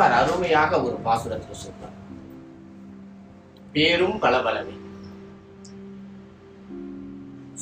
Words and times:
ஆழ்வார் 0.00 0.18
அருமையாக 0.18 0.72
ஒரு 0.86 0.96
பாசுரத்தில் 1.06 1.62
சொல்றார். 1.62 1.94
பேரும் 3.74 4.18
பலபலவே 4.24 4.74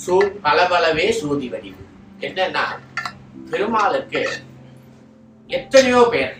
சோ 0.02 0.14
பலபலவே 0.46 1.06
சோதி 1.20 1.46
வடிவு. 1.52 1.84
என்னன்னா 2.26 2.64
பெருமாளுக்கு 3.50 4.22
எத்தனையோ 5.50 6.02
பேர் 6.14 6.34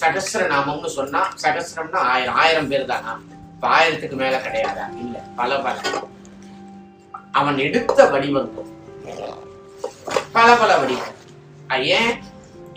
சகஸ்ர 0.00 0.42
நாமம்னு 0.54 0.90
சொன்னா 0.98 1.22
சகசிரம்னா 1.44 2.00
ஆயிரம் 2.14 2.38
ஆயிரம் 2.42 2.68
பேர் 2.72 2.90
தானா? 2.90 3.14
இப்ப 3.54 3.70
ஆயிரத்துக்கு 3.76 4.18
மேல 4.22 4.34
கிடையாதா? 4.46 4.88
இல்ல 5.04 5.16
பல 5.38 5.60
பல 5.66 5.76
அவன் 7.38 7.58
எடுத்த 7.68 8.08
வடிவங்கள். 8.14 8.68
பல 10.36 10.48
பல 10.62 10.70
வடிவம். 10.82 11.16
ஏன் 11.96 12.14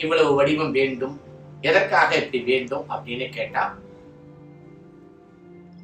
இவ்வளவு 0.04 0.32
வடிவம் 0.40 0.76
வேண்டும்? 0.80 1.18
எதற்காக 1.64 2.16
இப்படி 2.16 2.44
வேண்டும் 2.44 2.86
அப்படின்னு 2.90 3.30
கேட்டா 3.30 3.78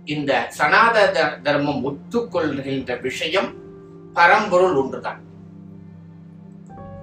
இந்த 0.06 0.52
சனாத 0.58 1.12
த- 1.12 1.40
தர்மம் 1.44 1.86
ஒத்துக்கொள்கின்ற 1.86 3.02
விஷயம் 3.02 3.54
பரம்பொருள் 4.14 4.74
ஒன்றுதான். 4.74 5.22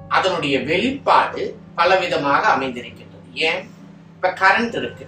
அதனுடைய 0.08 0.60
வெளிப்பாடு 0.60 1.58
பலவிதமாக 1.76 2.42
அமைந்திருக்கின்றது. 2.58 3.34
ஏன்? 3.34 3.70
இப்ப 4.14 4.34
கரண்ட் 4.40 4.76
இருக்கு. 4.76 5.06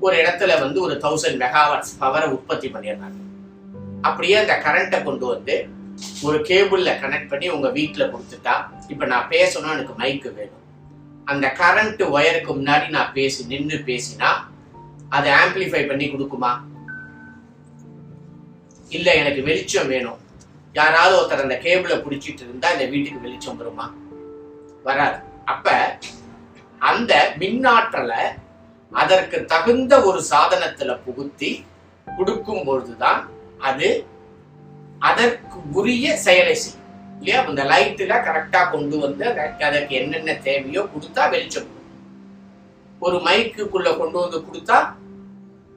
ஒரு 0.00 0.16
இடத்துல 0.16 0.60
வந்து 0.60 0.80
ஒரு 0.80 0.94
தௌசண்ட் 0.94 1.40
மெகாவாட்ஸ் 1.40 2.00
பவரை 2.00 2.24
உற்பத்தி 2.24 2.68
பண்ணிடுறாங்க. 2.68 3.18
அப்படியே 4.00 4.36
அந்த 4.36 4.62
கரண்ட்டை 4.64 5.04
கொண்டு 5.04 5.26
வந்து 5.26 5.68
ஒரு 6.22 6.38
கேபிள்ல 6.38 6.90
கனெக்ட் 6.98 7.28
பண்ணி 7.28 7.48
உங்க 7.48 7.68
வீட்டுல 7.68 8.10
கொடுத்துட்டா 8.10 8.54
இப்ப 8.88 9.04
நான் 9.04 9.28
பேசணும் 9.28 9.72
எனக்கு 9.72 9.92
மைக்கு 9.98 10.34
வேணும். 10.34 10.59
அந்த 11.24 11.54
கரண்ட் 11.58 12.02
ஒயருக்கு 12.16 12.50
முன்னாடி 12.50 12.88
நான் 12.88 13.12
பேசி 13.12 13.44
நின்னு 13.44 13.74
பேசினா 13.74 14.26
அதை 15.08 15.32
ஆம்பிளிஃபை 15.32 15.88
பண்ணி 15.88 16.06
கொடுக்குமா? 16.06 16.60
இல்ல 18.88 19.14
எனக்கு 19.14 19.42
வெளிச்சம் 19.42 19.86
வேணும். 19.86 20.18
யாராவது 20.72 21.22
ஒருத்தர் 21.22 21.42
அந்த 21.42 21.60
கேபிளை 21.62 21.96
பிடிச்சிட்டு 22.00 22.42
இருந்தா 22.42 22.70
இந்த 22.70 22.84
வீட்டுக்கு 22.84 23.20
வெளிச்சம் 23.20 23.56
வருமா? 23.56 23.94
வராது. 24.82 25.18
அப்ப 25.44 25.98
அந்த 26.78 27.34
மின்னாற்றலை 27.38 28.22
அதற்கு 28.92 29.44
தகுந்த 29.44 30.02
ஒரு 30.02 30.24
சாதனத்துல 30.30 30.98
புகுத்தி 31.04 31.64
கொடுக்கும் 32.16 32.64
பொழுதுதான் 32.64 33.30
அது 33.58 34.06
அதற்கு 34.98 35.56
உரிய 35.72 36.16
செயலை 36.16 36.54
செய்யும். 36.54 36.79
இல்லையா? 37.20 37.38
அந்த 37.46 37.62
லைட்டில் 37.64 38.22
கரெக்டாக 38.26 38.70
கொண்டு 38.70 38.96
வந்து 38.98 39.24
அதற்கு 39.30 39.64
அதற்கு 39.64 39.94
என்னென்ன 39.94 40.34
தேவையோ 40.46 40.82
கொடுத்தா 40.92 41.24
வெளிச்சம் 41.30 41.68
ஒரு 43.02 43.16
மைக்குக்குள்ள 43.26 43.88
கொண்டு 43.98 44.18
வந்து 44.20 44.38
கொடுத்தா 44.46 44.78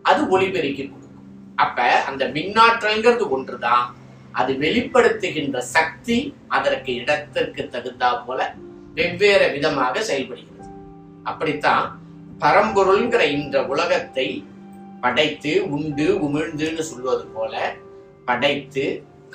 அது 0.05 0.21
ஒளிபெருக்கி 0.29 0.83
கொடுக்கும். 0.83 1.27
அப்ப 1.55 1.81
அந்த 2.09 2.23
மின்னாற்றல்ங்கிறது 2.25 3.25
ஒன்றுதான். 3.29 3.85
அது 4.31 4.53
வெளிப்படுத்துகின்ற 4.53 5.57
சக்தி 5.57 6.17
அதற்கு 6.47 6.91
இடத்திற்கு 6.93 7.63
தகுந்தா 7.73 8.09
போல 8.25 8.39
வெவ்வேறு 8.93 9.47
விதமாக 9.51 10.01
செயல்படுகிறது. 10.01 10.69
அப்படித்தான் 11.23 11.85
பரம்பொருள்ங்கிற 12.39 13.23
இந்த 13.31 13.57
உலகத்தை 13.63 14.27
படைத்து 15.01 15.53
உண்டு 15.75 16.07
உமிழ்ந்துன்னு 16.25 16.83
சொல்வது 16.91 17.25
போல 17.25 17.53
படைத்து 18.25 18.85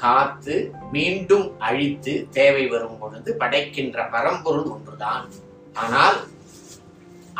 காத்து 0.02 0.56
மீண்டும் 0.94 1.46
அழித்து 1.68 2.12
தேவை 2.38 2.64
வரும் 2.72 2.98
பொழுது 3.00 3.30
படைக்கின்ற 3.40 4.06
பரம்பொருள் 4.14 4.68
ஒன்றுதான். 4.74 5.24
ஆனால் 5.84 6.18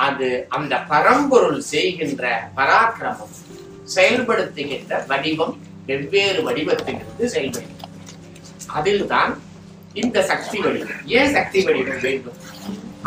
அது 0.07 0.29
அந்த 0.57 0.75
பரம்பொருள் 0.93 1.61
செய்கின்ற 1.73 2.25
பராக்கிரமம் 2.57 3.35
செயல்படுத்துகின்ற 3.97 5.01
வடிவம் 5.11 5.55
வெவ்வேறு 5.89 6.41
வடிவத்திலிருந்து 6.49 7.27
செயல்படுகிறது. 7.35 7.93
அதில்தான் 8.79 9.33
இந்த 10.03 10.19
சக்தி 10.31 10.59
வடிவம். 10.65 11.05
ஏன் 11.19 11.33
சக்தி 11.37 11.61
வடிவம் 11.67 12.03
வேண்டும்? 12.07 12.39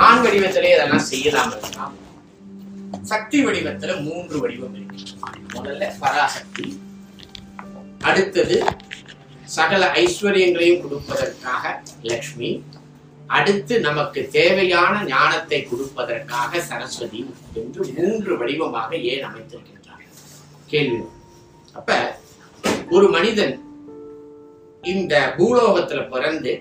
ஆண் 0.06 0.22
வடிவத்திலே 0.25 0.69
இதெல்லாம் 0.75 1.07
செய்யலாம் 1.11 1.51
இருக்கலாம் 1.51 1.97
சக்தி 3.11 3.40
வடிவத்துல 3.45 3.91
மூன்று 4.07 4.38
வடிவம் 4.40 4.75
இருக்கு. 4.78 4.97
முதல்ல 5.53 5.91
பராசக்தி 6.00 6.66
அடுத்தது 8.09 8.56
சகல 9.51 9.84
ஐஸ்வர்யங்களையும் 9.95 10.84
கொடுப்பதற்காக 10.84 11.63
லக்ஷ்மி 12.01 12.50
அடுத்து 13.29 13.75
நமக்கு 13.79 14.29
தேவையான 14.31 14.94
ஞானத்தை 15.07 15.59
கொடுப்பதற்காக 15.63 16.62
சரஸ்வதி 16.62 17.22
என்று 17.53 17.81
மூன்று 17.97 18.38
வடிவமாக 18.38 18.90
ஏன் 19.11 19.23
அமைத்திருக்கின்றார் 19.23 20.06
கேள்வி. 20.67 21.00
அப்ப 21.73 21.90
ஒரு 22.91 23.07
மனிதன் 23.07 23.56
இந்த 24.84 25.16
பூலோகத்துல 25.38 26.01
பிறந்து 26.09 26.51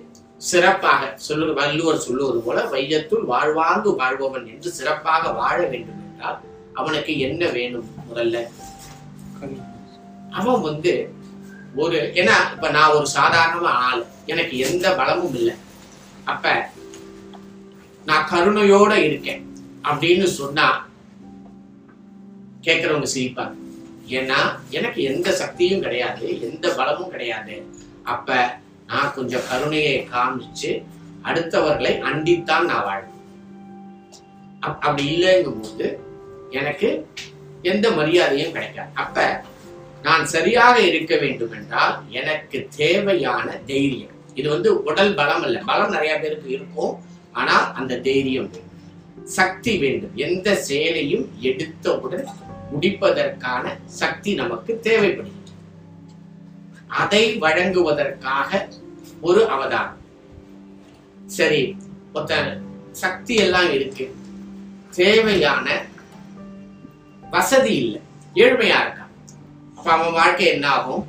சிறப்பாக 0.40 1.02
சொல்லு 1.18 1.52
வள்ளுவர் 1.54 2.04
சொல்லுவது 2.04 2.40
போல 2.40 2.60
வையத்துள் 2.66 3.24
வாழ்வாங்கு 3.24 3.90
வாழ்பவன் 3.96 4.46
என்று 4.46 4.70
சிறப்பாக 4.72 5.32
வாழ 5.32 5.58
வேண்டும் 5.66 6.02
என்றால் 6.04 6.38
அவனுக்கு 6.74 7.12
என்ன 7.18 7.42
வேணும் 7.48 7.88
முதல்ல? 8.08 8.36
அவன் 10.32 10.60
வந்து 10.60 10.92
ஒரு 11.74 12.12
ஏன்னா 12.14 12.52
இப்ப 12.52 12.70
நான் 12.70 12.90
ஒரு 12.90 13.06
சாதாரண 13.06 13.68
ஆள். 13.68 14.04
எனக்கு 14.26 14.58
எந்த 14.58 14.94
பலமும் 14.94 15.34
இல்லை. 15.34 15.54
அப்ப 16.24 16.68
நான் 18.06 18.28
கருணையோட 18.28 18.92
இருக்கேன் 18.92 19.52
அப்படின்னு 19.84 20.24
சொன்னா 20.24 20.88
கேட்கறவங்க 22.62 23.06
சிரிப்பாங்க. 23.14 23.52
ஏன்னா 24.08 24.34
எனக்கு 24.70 25.02
எந்த 25.02 25.32
சக்தியும் 25.32 25.80
கிடையாது 25.80 26.40
எந்த 26.40 26.74
பலமும் 26.74 27.10
கிடையாது. 27.10 27.66
அப்ப 28.02 28.56
நான் 28.86 29.14
கொஞ்சம் 29.14 29.48
கருணையை 29.48 30.08
காமிச்சு 30.12 30.82
அடுத்தவர்களை 31.24 32.00
அண்டித்தான் 32.00 32.64
நான் 32.64 32.84
வாழ்வேன். 32.84 33.18
அப்- 34.60 34.78
அப்படி 34.80 35.22
இல்லைங்கும் 35.22 35.62
போது 35.62 35.98
எனக்கு 36.50 37.08
எந்த 37.62 37.90
மரியாதையும் 37.90 38.52
கிடைக்காது. 38.52 38.90
அப்ப 38.94 39.44
நான் 40.02 40.24
சரியாக 40.26 40.80
இருக்க 40.80 41.16
வேண்டும் 41.16 41.52
என்றால் 41.52 42.02
எனக்கு 42.08 42.68
தேவையான 42.76 43.50
தைரியம். 43.50 44.16
இது 44.34 44.48
வந்து 44.48 44.82
உடல் 44.82 45.14
பலம் 45.14 45.42
அல்ல. 45.42 45.62
பலம் 45.66 45.90
நிறைய 45.90 46.18
பேருக்கு 46.18 46.50
இருக்கும். 46.50 46.98
ஆனால் 47.32 47.74
அந்த 47.74 47.98
தைரியம் 47.98 48.50
வேண்டும். 48.50 48.68
சக்தி 49.24 49.78
வேண்டும். 49.78 50.10
எந்த 50.14 50.54
செயலையும் 50.54 51.26
எடுத்தவுடன் 51.42 52.24
முடிப்பதற்கான 52.72 53.78
சக்தி 53.86 54.34
நமக்கு 54.34 54.78
தேவைப்படுகிறது. 54.80 55.38
அதை 56.86 57.36
வழங்குவதற்காக 57.36 58.68
ஒரு 59.20 59.48
அவதாரம். 59.48 59.98
சரி 61.26 61.76
ஒருத்தன் 62.12 62.64
சக்தி 62.92 63.34
எல்லாம் 63.34 63.72
இருக்கு. 63.72 64.14
தேவையான 64.90 65.82
வசதி 67.30 67.74
இல்லை. 67.76 68.00
ஏழ்மையா 68.34 68.78
இருக்கான் 68.82 68.99
அப்ப 69.80 69.92
அவன் 69.92 70.16
வாழ்க்கை 70.16 70.46
என்ன 70.46 70.66
ஆகும் 70.68 71.04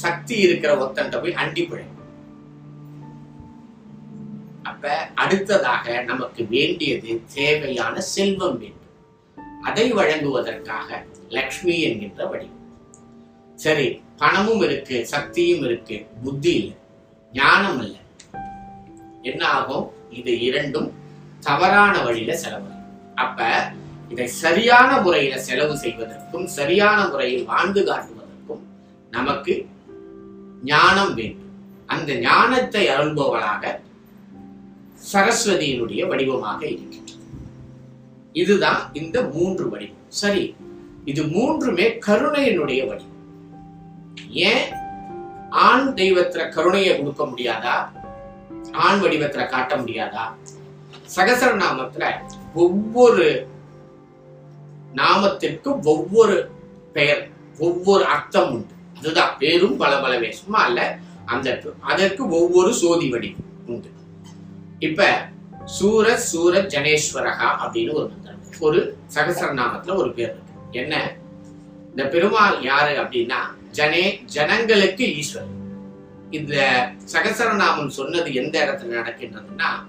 சக்தி 0.00 0.34
இருக்கிற 0.46 0.70
ஒத்தன்ட்ட 0.82 1.20
போய் 1.20 1.38
அண்டி 1.42 1.62
பிழைக்கும். 1.68 2.10
அப்ப 4.62 4.96
அடுத்ததாக 5.22 6.02
நமக்கு 6.10 6.42
வேண்டியது 6.50 7.10
தேவையான 7.34 7.94
செல்வம் 8.14 8.58
வேண்டும். 8.58 8.92
அதை 9.62 9.86
வழங்குவதற்காக 9.92 10.98
லக்ஷ்மி 11.28 11.76
என்கின்ற 11.86 12.26
வடிவம். 12.26 12.60
சரி 13.64 13.86
பணமும் 14.16 14.62
இருக்கு 14.66 14.98
சக்தியும் 15.14 15.64
இருக்கு 15.68 15.98
புத்தி 16.24 16.54
இல்லை 16.60 16.76
ஞானம் 17.32 17.80
இல்லை. 17.86 18.02
என்ன 19.30 19.42
ஆகும் 19.58 19.86
இது 20.10 20.34
இரண்டும் 20.48 20.90
தவறான 21.48 21.96
வழியில 22.02 22.36
செலவு 22.36 22.70
அப்ப 23.24 23.40
இதை 24.08 24.26
சரியான 24.26 25.00
முறையில 25.00 25.40
செலவு 25.40 25.78
செய்வதற்கும் 25.78 26.46
சரியான 26.46 27.08
முறையில் 27.08 27.44
வாழ்ந்து 27.44 27.82
காட்டுவதற்கும் 27.82 28.62
நமக்கு 29.10 29.66
ஞானம் 30.64 31.14
வேண்டும். 31.14 31.50
அந்த 31.86 32.14
ஞானத்தை 32.14 32.88
அருள்பவளாக 32.88 33.80
சரஸ்வதியினுடைய 35.12 36.08
வடிவமாக 36.08 36.66
இருக்கின்றது. 36.66 37.24
இதுதான் 38.32 38.90
இந்த 38.92 39.22
மூன்று 39.22 39.68
வடிவம். 39.68 39.94
சரி 40.08 40.56
இது 41.04 41.26
மூன்றுமே 41.26 41.98
கருணையினுடைய 42.06 42.86
வடிவம். 42.86 43.14
ஏன்? 44.30 44.72
ஆண் 45.50 45.88
தெய்வத்துல 45.88 46.50
கருணையை 46.50 46.98
கொடுக்க 46.98 47.24
முடியாதா? 47.24 48.04
ஆண் 48.72 48.98
வடிவத்துல 48.98 49.48
காட்ட 49.48 49.76
முடியாதா? 49.76 50.34
சகசரநாமத்துல 51.16 52.04
ஒவ்வொரு 52.54 53.48
நாமத்திற்கு 54.96 55.82
ஒவ்வொரு 55.84 56.50
பெயர் 56.92 57.28
ஒவ்வொரு 57.58 58.04
அர்த்தம் 58.04 58.50
உண்டு. 58.50 58.74
அதுதான் 58.96 59.38
பேரும் 59.38 59.76
பல 59.76 59.96
பலவே 59.96 60.30
சும்மா 60.30 60.64
அல்ல 60.64 60.98
அந்த 61.24 61.62
அதற்கு 61.80 62.28
ஒவ்வொரு 62.28 62.74
சோதி 62.74 63.08
வடிவம் 63.08 63.44
உண்டு. 63.66 63.90
இப்ப 64.78 65.28
சூர 65.64 66.16
சூர 66.16 66.62
ஜனேஸ்வரகா 66.62 67.48
அப்படின்னு 67.62 67.92
ஒரு 67.92 68.08
மந்திரம். 68.08 68.40
இருக்கு. 68.40 68.66
ஒரு 68.66 68.96
சகசரநாமத்துல 69.14 69.96
ஒரு 69.96 70.12
பேர் 70.12 70.28
இருக்கு. 70.28 70.52
என்ன? 70.70 71.14
இந்த 71.90 72.04
பெருமாள் 72.04 72.62
யாரு 72.62 73.02
அப்படின்னா 73.02 73.54
ஜனே 73.72 74.24
ஜனங்களுக்கு 74.24 75.16
ஈஸ்வரன் 75.16 75.54
இந்த 76.30 76.54
சகசரநாமம் 77.12 77.88
சொன்னது 77.88 78.34
எந்த 78.34 78.64
இடத்துல 78.64 78.94
நடக்கின்றதுன்னா 78.94 79.84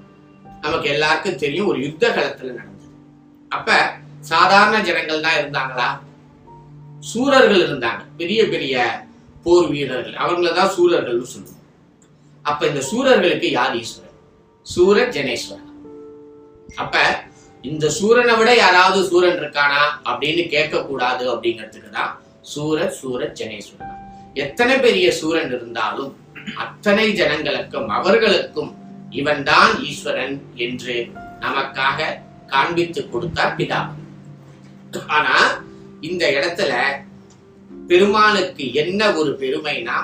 நமக்கு 0.61 0.89
எல்லாருக்கும் 0.89 1.37
தெரியும் 1.37 1.67
ஒரு 1.67 1.79
யுத்த 1.79 2.07
காலத்துல 2.07 2.51
நடந்தது. 2.51 2.89
அப்ப 3.49 3.91
சாதாரண 4.31 4.75
ஜனங்கள் 4.87 5.25
தான் 5.25 5.37
இருந்தாங்களா? 5.39 5.89
சூரர்கள் 7.11 7.63
இருந்தாங்க. 7.67 8.01
பெரிய 8.19 8.39
பெரிய 8.53 8.75
போர் 9.45 9.67
வீரர்கள். 9.73 10.17
அவங்கள 10.23 10.49
தான் 10.59 10.73
சூரர்கள்னு 10.75 11.31
சொல்லுவோம். 11.33 11.63
அப்ப 12.45 12.61
இந்த 12.71 12.81
சூரர்களுக்கு 12.89 13.47
யார் 13.59 13.75
ஈஸ்வரன்? 13.81 14.15
சூர 14.65 14.97
ஜனேஸ்வரன். 15.15 15.65
அப்ப 16.83 16.95
இந்த 17.63 17.85
சூரனை 17.97 18.33
விட 18.39 18.49
யாராவது 18.63 18.99
சூரன் 19.09 19.37
இருக்கானா 19.41 19.81
அப்படின்னு 20.09 20.43
கேட்க 20.53 20.81
கூடாது 20.89 21.23
அப்படிங்கிறதுக்கு 21.33 21.91
தான் 21.99 22.11
சூர 22.53 22.87
சூர 22.99 23.19
ஜனேஸ்வரன். 23.39 23.93
எத்தனை 24.43 24.75
பெரிய 24.85 25.07
சூரன் 25.19 25.51
இருந்தாலும் 25.55 26.11
அத்தனை 26.63 27.05
ஜனங்களுக்கும் 27.21 27.87
அவர்களுக்கும் 27.97 28.71
இவன்தான் 29.19 29.71
ஈஸ்வரன் 29.89 30.35
என்று 30.65 30.95
நமக்காக 31.45 32.09
காண்பித்து 32.53 33.01
கொடுத்தார் 33.13 33.55
பிதா. 33.57 33.79
ஆனா 35.07 35.63
இந்த 36.01 36.23
இடத்துல 36.27 36.73
பெருமானுக்கு 37.87 38.73
என்ன 38.73 39.13
ஒரு 39.13 39.37
பெருமைனா 39.39 39.97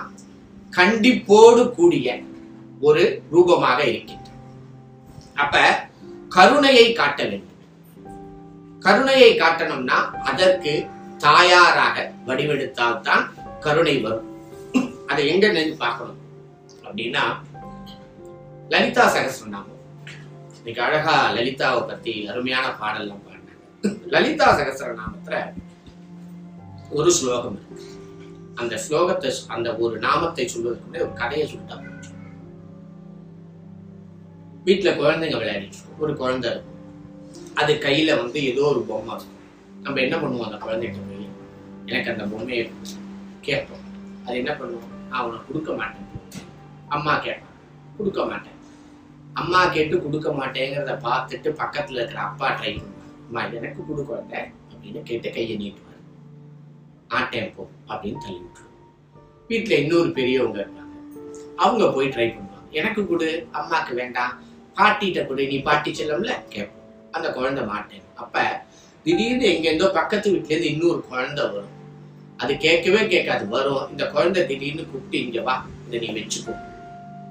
கண்டிப்போடு 0.77 1.71
கூடிய 1.71 2.19
ஒரு 2.79 3.23
ரூபமாக 3.29 3.85
இருக்கின்ற 3.85 4.29
அப்ப 5.33 5.79
கருணையை 6.29 6.93
காட்ட 6.93 7.23
வேண்டும். 7.23 7.49
கருணையை 8.79 9.39
காட்டணும்னா 9.39 9.97
அதற்கு 10.23 10.87
தாயாராக 11.17 12.11
வடிவெடுத்தால்தான் 12.27 13.23
கருணை 13.59 13.97
வரும். 13.97 14.29
அதை 15.07 15.27
எங்க 15.27 15.47
நின்று 15.47 15.75
பார்க்கணும்? 15.77 16.19
அப்படின்னா 16.83 17.23
லலிதா 18.69 19.15
சகசிரநாமம். 19.15 19.79
இன்னைக்கு 20.57 20.81
அழகா 20.81 21.31
லலிதாவை 21.31 21.87
பத்தி 21.87 22.27
அருமையான 22.27 22.67
பாடல்லாம் 22.67 23.23
பாடினாங்க 23.25 23.32
லலிதா 24.13 24.47
சகஸ்ரநாமத்துல 24.59 25.37
ஒரு 26.97 27.11
ஸ்லோகம் 27.17 27.55
இருக்கு. 27.57 27.77
அந்த 28.61 28.75
ஸ்லோகத்தை 28.83 29.29
அந்த 29.55 29.69
ஒரு 29.83 29.95
நாமத்தை 30.05 30.45
சொல்வதற்கு 30.47 30.85
முன்னாடி 30.85 31.05
ஒரு 31.07 31.15
கதையை 31.21 31.45
சொல்லிட்டா 31.51 31.77
வீட்டுல 34.67 34.91
குழந்தைங்க 34.99 35.37
விளையாடிட்டு 35.39 35.81
ஒரு 36.03 36.11
குழந்தை 36.21 36.47
இருக்கும். 36.51 36.79
அது 37.61 37.73
கையில 37.85 38.11
வந்து 38.21 38.39
ஏதோ 38.51 38.63
ஒரு 38.73 38.81
பொம்மை 38.91 39.13
இருக்கும். 39.15 39.39
நம்ம 39.85 39.99
என்ன 40.05 40.15
பண்ணுவோம்? 40.17 40.47
அந்த 40.49 40.59
குழந்தைகிட்ட 40.65 41.01
போய் 41.09 41.27
எனக்கு 41.85 42.11
அந்த 42.13 42.25
பொம்மையை 42.33 42.63
கேட்போம். 43.47 43.83
அது 44.25 44.37
என்ன 44.41 44.51
பண்ணுவோம்? 44.61 44.89
நான் 45.09 45.25
உனக்கு 45.27 45.49
கொடுக்க 45.49 45.71
மாட்டேன். 45.81 46.07
அம்மா 46.95 47.13
கேட்பான் 47.25 47.59
கொடுக்க 47.97 48.21
மாட்டேன். 48.31 48.57
அம்மா 49.41 49.61
கேட்டு 49.75 49.95
கொடுக்க 50.05 50.29
மாட்டேங்கிறத 50.39 50.95
பார்த்துட்டு 51.09 51.51
பக்கத்துல 51.61 51.99
இருக்கிற 51.99 52.21
அப்பா 52.29 52.47
ட்ரை 52.49 52.73
பண்ணுவோம் 52.73 52.92
அம்மா 53.25 53.45
எனக்கு 53.45 53.85
கொடு 53.85 54.05
குழந்தை 54.05 54.39
அப்படின்னு 54.39 55.03
கேட்டு 55.03 55.29
கையை 55.31 55.57
நீட்டுவார் 55.57 55.91
ஆட்டேன் 57.09 57.53
போ 57.55 57.69
அப்படின்னு 57.87 58.17
தள்ளி 58.17 58.37
விட்டுருவோம் 58.37 58.71
வீட்டுல 59.49 59.71
இன்னொரு 59.71 60.11
பெரியவங்க 60.11 60.59
இருப்பாங்க. 60.59 61.23
அவங்க 61.55 61.91
போய் 61.91 62.07
ட்ரை 62.07 62.35
பண்ணுவாங்க. 62.35 62.69
எனக்கு 62.71 63.07
கொடு 63.07 63.47
அம்மாக்கு 63.53 63.93
வேண்டாம். 63.93 64.43
பாட்டிகிட்ட 64.75 65.27
கொடு 65.27 65.47
நீ 65.47 65.59
பாட்டி 65.59 65.91
செல்லம்ல? 65.91 66.33
கேட்போம் 66.49 67.11
அந்த 67.11 67.31
குழந்தை 67.31 67.65
மாட்டேன். 67.65 68.01
அப்ப 68.15 68.63
திடீர்னு 69.03 69.47
எங்கேருந்தோ 69.47 69.93
பக்கத்து 69.93 70.31
வீட்டுல 70.31 70.45
இருந்து 70.45 70.71
இன்னொரு 70.71 71.05
குழந்தை 71.09 71.43
வரும். 71.43 71.81
அது 72.37 72.57
கேட்கவே 72.57 73.07
கேட்காது. 73.07 73.47
வரும். 73.47 73.89
இந்த 73.89 74.07
குழந்தை 74.07 74.45
திடீர்னு 74.45 74.85
கூப்பிட்டு 74.85 75.25
இங்கே 75.25 75.39
வா. 75.39 75.67
இதை 75.89 76.09
நீ 76.09 76.21
வச்சுக்கோ. 76.21 76.55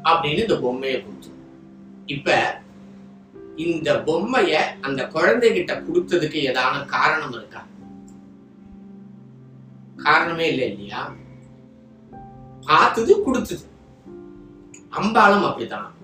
அப்படின்னு 0.04 0.38
இந்த 0.38 0.58
பொம்மையை 0.58 1.02
கொடுத்து 1.02 1.28
இப்ப 2.06 2.58
இந்த 3.56 3.94
பொம்மைய 3.94 4.58
அந்த 4.80 5.02
குழந்தைகிட்ட 5.02 5.84
கொடுத்ததுக்கு 5.84 6.38
ஏதான 6.50 6.84
காரணம் 6.86 7.32
இருக்கா? 7.32 7.64
காரணமே 9.96 10.48
இல்லை 10.48 10.72
இல்லையா? 10.72 11.12
பார்த்தது 12.66 13.22
கொடுத்தது. 13.22 13.62
அம்பாலும் 14.90 15.46
அப்படித்தான். 15.46 15.94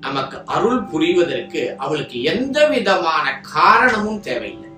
நமக்கு 0.00 0.42
அருள் 0.44 0.82
புரிவதற்கு 0.82 1.76
அவளுக்கு 1.76 2.22
எந்த 2.22 2.68
விதமான 2.68 3.40
காரணமும் 3.40 4.20
தேவையில்லை. 4.20 4.68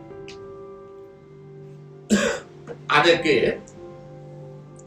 அதற்கு 2.87 3.61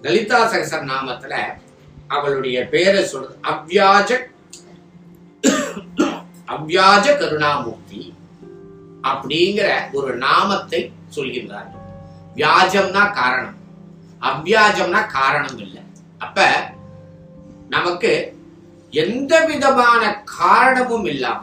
லலிதா 0.02 0.52
சகசர் 0.52 0.90
நாமத்துல 0.90 1.36
அவளுடைய 2.08 2.68
பேரை 2.68 3.04
சொல்றது 3.04 3.38
அவ்வியாஜ 3.44 4.18
அவ்வியாஜ 6.50 7.18
கருணாமூர்த்தி 7.18 8.14
அப்படிங்கிற 9.04 9.68
ஒரு 9.92 10.18
நாமத்தை 10.18 10.92
சொல்கின்றார்கள் 11.16 11.76
வியாஜம்னா 12.36 13.12
காரணம். 13.12 13.56
அவ்வியாஜம்னா 14.22 15.08
காரணம் 15.08 15.58
இல்லை 15.58 15.82
அப்ப 16.18 16.48
நமக்கு 17.70 18.12
எந்த 18.94 19.46
விதமான 19.46 20.24
காரணமும் 20.24 21.06
இல்லாம 21.06 21.42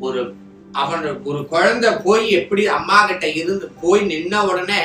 ஒரு 0.00 0.34
அவன் 0.72 1.20
ஒரு 1.24 1.46
குழந்தை 1.46 1.90
போய் 1.96 2.30
எப்படி 2.30 2.66
அம்மா 2.68 3.06
கிட்ட 3.06 3.26
இருந்து 3.32 3.72
போய் 3.80 4.00
நின்ன 4.00 4.44
உடனே 4.44 4.80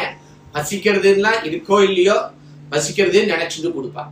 பசிக்கிறதுலாம் 0.53 1.41
இருக்கோ 1.43 1.83
இல்லையோ 1.83 2.17
பசிக்கிறதுன்னு 2.71 3.33
நினைச்சிட்டு 3.33 3.71
கொடுப்பான் 3.73 4.11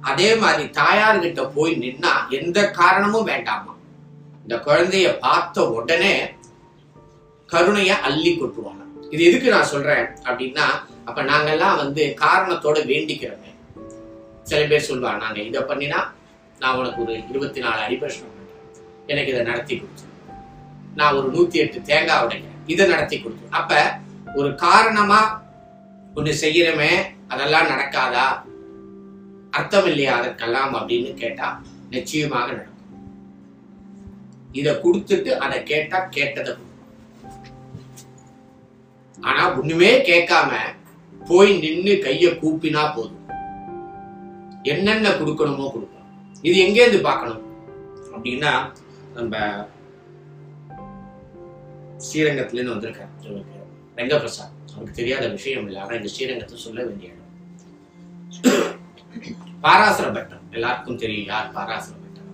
அதே 0.00 0.34
மாதிரி 0.34 0.68
தாயார்கிட்ட 0.68 1.50
போய் 1.54 1.76
நின்னா 1.76 2.28
எந்த 2.28 2.70
காரணமும் 2.70 3.24
வேண்டாமா? 3.24 3.74
இந்த 4.42 4.56
குழந்தைய 4.56 5.18
பார்த்த 5.18 5.70
உடனே 5.70 6.34
கருணைய 7.46 8.00
அள்ளி 8.00 8.38
கொட்டுவாங்க. 8.38 9.10
இது 9.10 9.24
எதுக்கு 9.24 9.50
நான் 9.50 9.64
சொல்றேன் 9.64 10.06
அப்படின்னா 10.22 10.66
அப்ப 11.04 11.22
நாங்கெல்லாம் 11.22 11.76
வந்து 11.76 12.16
காரணத்தோட 12.20 12.78
வேண்டிக்கிறோமே. 12.86 13.54
சில 14.42 14.66
பேர் 14.66 14.80
சொல்லுவாங்க 14.80 15.24
நாங்க 15.24 15.40
இதை 15.40 15.62
பண்ணினா 15.62 16.04
நான் 16.58 16.76
உனக்கு 16.76 17.02
ஒரு 17.02 17.28
இருபத்தி 17.28 17.60
நாலு 17.60 17.80
அடிபர்ஷனம் 17.80 18.34
பண்றேன். 18.36 18.86
எனக்கு 19.06 19.32
இதை 19.32 19.44
நடத்தி 19.44 19.76
கொடுத்து. 19.76 20.02
நான் 20.94 21.14
ஒரு 21.14 21.32
நூத்தி 21.32 21.52
எட்டு 21.52 21.82
தேங்காய் 21.82 22.24
உடைக்கிறேன். 22.24 22.58
இதை 22.66 22.86
நடத்தி 22.86 23.20
கொடுத்து. 23.20 23.48
அப்ப 23.50 23.98
ஒரு 24.34 24.54
காரணமா 24.54 25.42
ஒன்று 26.14 26.38
செய்யறமே 26.40 26.90
அதெல்லாம் 27.28 27.66
நடக்காதா? 27.66 28.47
அர்த்தம் 29.56 29.88
இல்லையா 29.90 30.12
அதற்கெல்லாம் 30.18 30.72
அப்படின்னு 30.78 31.12
கேட்டா 31.22 31.46
நிச்சயமாக 31.94 32.48
நடக்கும். 32.52 32.74
இத 34.52 34.68
கொடுத்துட்டு 34.84 35.30
அதை 35.44 35.56
கேட்டா 35.70 35.98
கேட்டதை 36.16 36.50
கொடுக்கும். 36.54 36.64
ஆனா 39.18 39.42
ஒண்ணுமே 39.58 39.90
கேட்காம 40.10 40.50
போய் 41.28 41.52
நின்னு 41.64 41.92
கைய 42.06 42.26
கூப்பினா 42.42 42.82
போதும். 42.96 43.24
என்னென்ன 44.72 45.10
கொடுக்கணுமோ 45.20 45.66
கொடுக்கும் 45.72 46.06
இது 46.46 46.56
எங்க 46.66 46.78
இருந்து 46.82 47.00
பார்க்கணும்? 47.08 47.42
அப்படின்னா 48.14 48.52
நம்ம 49.16 49.36
ஸ்ரீரங்கத்துல 52.06 52.58
இருந்து 52.58 52.74
வந்திருக்காரு 52.74 53.12
இவருக்கு 53.28 53.56
ரங்கபிரசாத் 53.98 54.56
அவருக்கு 54.72 54.98
தெரியாத 54.98 55.24
விஷயம் 55.28 55.66
இல்லை. 55.68 55.80
ஆனா 55.82 55.94
இந்த 56.00 56.10
ஸ்ரீரங்கத்தை 56.14 56.58
சொல்ல 56.66 56.80
வேண்டிய 56.84 57.12
இடம். 57.12 57.24
பாராசுர 59.62 60.06
பட்டம் 60.12 60.44
எல்லாருக்கும் 60.50 60.96
தெரியும் 60.96 61.26
யார் 61.26 61.54
பாராசுர 61.54 61.94
பட்டம் 62.02 62.28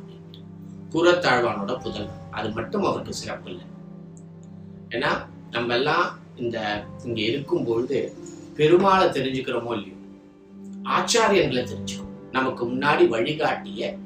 கூரத்தாழ்வானோட 0.93 2.09
அது 2.31 2.51
மட்டும் 2.51 2.85
அவருக்கு 2.85 3.15
சிறப்பு 3.15 3.51
இல்லை. 3.51 3.67
ஏன்னா 4.89 5.11
நம்ம 5.51 5.75
எல்லாம் 5.75 6.19
இந்த 6.37 6.87
இங்க 7.05 7.21
இருக்கும் 7.21 7.65
பொழுது 7.65 7.99
பெருமாளை 8.57 9.07
தெரிஞ்சுக்கிறோமோ 9.17 9.73
இல்லையோ? 9.77 9.97
ஆச்சாரியங்களை 10.97 11.63
தெரிஞ்சுக்கணும். 11.71 12.13
நமக்கு 12.33 12.63
முன்னாடி 12.71 13.05
வழிகாட்டிய 13.09 13.99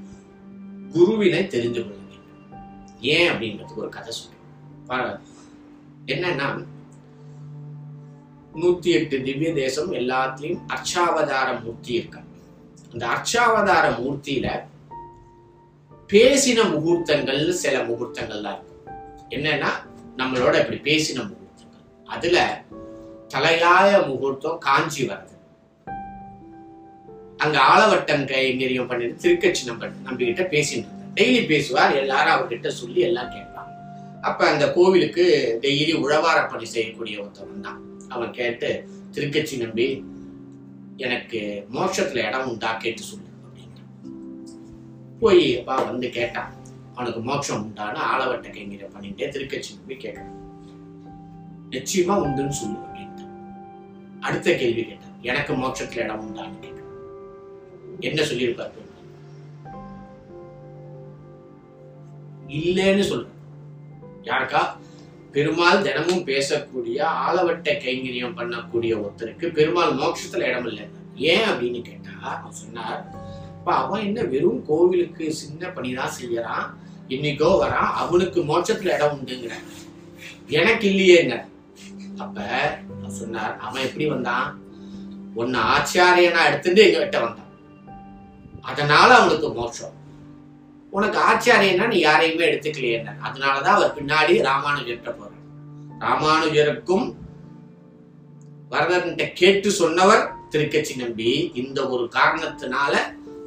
குருவினை 0.92 1.46
தெரிந்து 1.46 1.80
கொள்ள 1.80 1.96
வேண்டும். 1.96 2.54
ஏன் 3.00 3.30
அப்படின்றதுக்கு 3.30 3.82
ஒரு 3.82 3.88
கதை 3.88 4.12
சொல்றேன் 4.12 5.20
என்னன்னா 6.12 6.46
நூத்தி 8.54 8.90
எட்டு 8.98 9.16
திவ்ய 9.22 9.50
தேசம் 9.52 9.92
எல்லாத்துலயும் 9.92 10.62
அர்ச்சாவதார 10.74 11.48
மூர்த்தி 11.62 11.92
இருக்கா 11.92 12.20
இந்த 12.92 13.04
அர்ச்சாவதார 13.14 13.86
மூர்த்தியில 13.98 14.48
பேசின 16.12 16.58
முகூர்த்தங்கள் 16.74 17.42
சில 17.62 17.76
முகூர்த்தங்கள் 17.88 18.44
தான் 18.46 18.56
இருக்கும். 18.58 18.84
என்னன்னா 19.36 19.70
நம்மளோட 20.20 20.54
இப்படி 20.62 20.78
பேசின 20.90 21.18
முகூர்த்தங்கள். 21.30 21.84
அதுல 22.14 22.36
தலையாய 23.34 23.90
முகூர்த்தம் 24.10 24.60
காஞ்சி 24.66 25.02
வருது 25.08 25.34
அங்க 27.44 27.56
ஆளவட்டம் 27.72 28.24
கைங்கரியம் 28.30 28.88
பண்ணிட்டு 28.90 29.22
திருக்கட்சி 29.24 29.64
நம்ப 29.66 29.86
நம்பிக்கிட்ட 30.06 30.44
பேசிட்டு 30.54 30.86
இருந்தார் 30.86 31.12
டெய்லி 31.18 31.42
பேசுவார் 31.50 31.92
எல்லாரும் 32.02 32.34
அவர்கிட்ட 32.36 32.68
சொல்லி 32.78 33.00
எல்லாம் 33.08 33.30
கேட்பாங்க. 33.34 33.72
அப்ப 34.28 34.40
அந்த 34.52 34.64
கோவிலுக்கு 34.76 35.24
டெய்லி 35.64 35.92
உழவார 36.04 36.38
பணி 36.52 36.66
செய்யக்கூடிய 36.74 37.16
ஒருத்தவன் 37.22 37.66
தான். 37.66 37.78
அவன் 38.14 38.32
கேட்டு 38.38 38.70
திருக்கச்சி 39.14 39.56
நம்பி 39.64 39.86
எனக்கு 40.98 41.40
மோட்சத்துல 41.72 42.24
இடம் 42.28 42.48
உண்டா 42.48 42.72
கேட்டு 42.76 43.02
சொல்லு 43.02 43.28
அப்படின்னு 43.44 43.82
போய் 45.20 45.58
அப்பா 45.58 45.74
வந்து 45.82 46.08
கேட்டான் 46.10 46.52
அவனுக்கு 46.94 47.20
மோட்சம் 47.20 47.62
உண்டான்னு 47.62 48.00
ஆளவட்ட 48.04 48.48
கைங்கிற 48.48 48.86
பண்ணிட்டே 48.94 49.28
திருக்கச்சி 49.28 49.76
நம்பி 49.76 49.96
கேட்டான் 49.96 50.34
நிச்சயமா 51.70 52.14
உண்டுன்னு 52.22 52.50
சொல்லு 52.50 52.78
அப்படின்ட்டு. 52.78 53.24
அடுத்த 54.20 54.54
கேள்வி 54.54 54.84
கேட்டான் 54.84 55.18
எனக்கு 55.22 55.52
மோட்சத்துல 55.54 56.04
இடம் 56.04 56.24
உண்டான்னு 56.26 56.60
கேட்டான் 56.60 56.74
என்ன 58.00 58.22
சொல்லியிருப்பார் 58.22 58.74
இல்லைன்னு 62.58 63.02
சொல்ற 63.02 63.26
யாருக்கா? 64.24 64.60
பெருமாள் 65.32 65.82
தினமும் 65.82 66.26
பேசக்கூடிய 66.26 67.00
ஆளவட்ட 67.00 67.72
கைங்கரியம் 67.78 68.36
பண்ணக்கூடிய 68.36 69.00
ஒருத்தருக்கு 69.00 69.52
பெருமாள் 69.52 69.92
மோட்சத்துல 69.92 70.38
இடம் 70.38 70.66
இல்லை 70.66 70.84
ஏன் 71.16 71.40
அப்படின்னு 71.40 71.82
கேட்டா 71.82 72.10
அவன் 72.20 72.52
சொன்னார் 72.52 73.04
"அப்பா, 73.52 73.84
அவன் 73.84 74.04
என்ன 74.04 74.22
வெறும் 74.22 74.66
கோவிலுக்கு 74.66 75.32
சின்ன 75.32 75.66
பணிதான் 75.66 76.10
செய்யறான் 76.22 76.70
இன்னைக்கோ 77.08 77.58
வரான் 77.60 77.92
அவனுக்கு 77.94 78.40
மோட்சத்துல 78.42 78.94
இடம் 78.94 79.20
உண்டுங்கிற. 79.20 79.50
எனக்கு 80.46 80.90
இல்லையேங்க. 80.90 81.44
அப்ப 82.18 82.42
சொன்னார் 83.06 83.56
அவன் 83.56 83.82
எப்படி 83.82 84.06
வந்தான்? 84.06 84.62
ஒன்னு 85.34 85.58
ஆச்சாரியனா 85.58 86.46
எடுத்துட்டு 86.46 86.86
எங்க 86.86 86.98
கிட்ட 86.98 87.20
வந்தான். 87.20 87.46
அதனால 88.60 89.14
அவனுக்கு 89.14 89.52
மோட்சம். 89.52 89.97
உனக்கு 90.90 91.18
ஆச்சாரியன்னா 91.18 91.86
நீ 91.86 91.98
யாரையுமே 91.98 92.44
எடுத்துக்கலையே 92.50 92.98
அதனாலதான் 93.26 93.76
அவர் 93.78 93.96
பின்னாடி 93.98 94.34
ராமானுஜர்கிட்ட 94.48 95.10
போறார். 95.18 95.34
ராமானுஜருக்கும் 96.00 97.16
வரதன்கிட்ட 98.70 99.32
கேட்டு 99.32 99.70
சொன்னவர் 99.70 100.28
திருக்கச்சி 100.50 100.96
நம்பி 100.96 101.52
இந்த 101.54 101.88
ஒரு 101.88 102.10
காரணத்தினால 102.14 102.94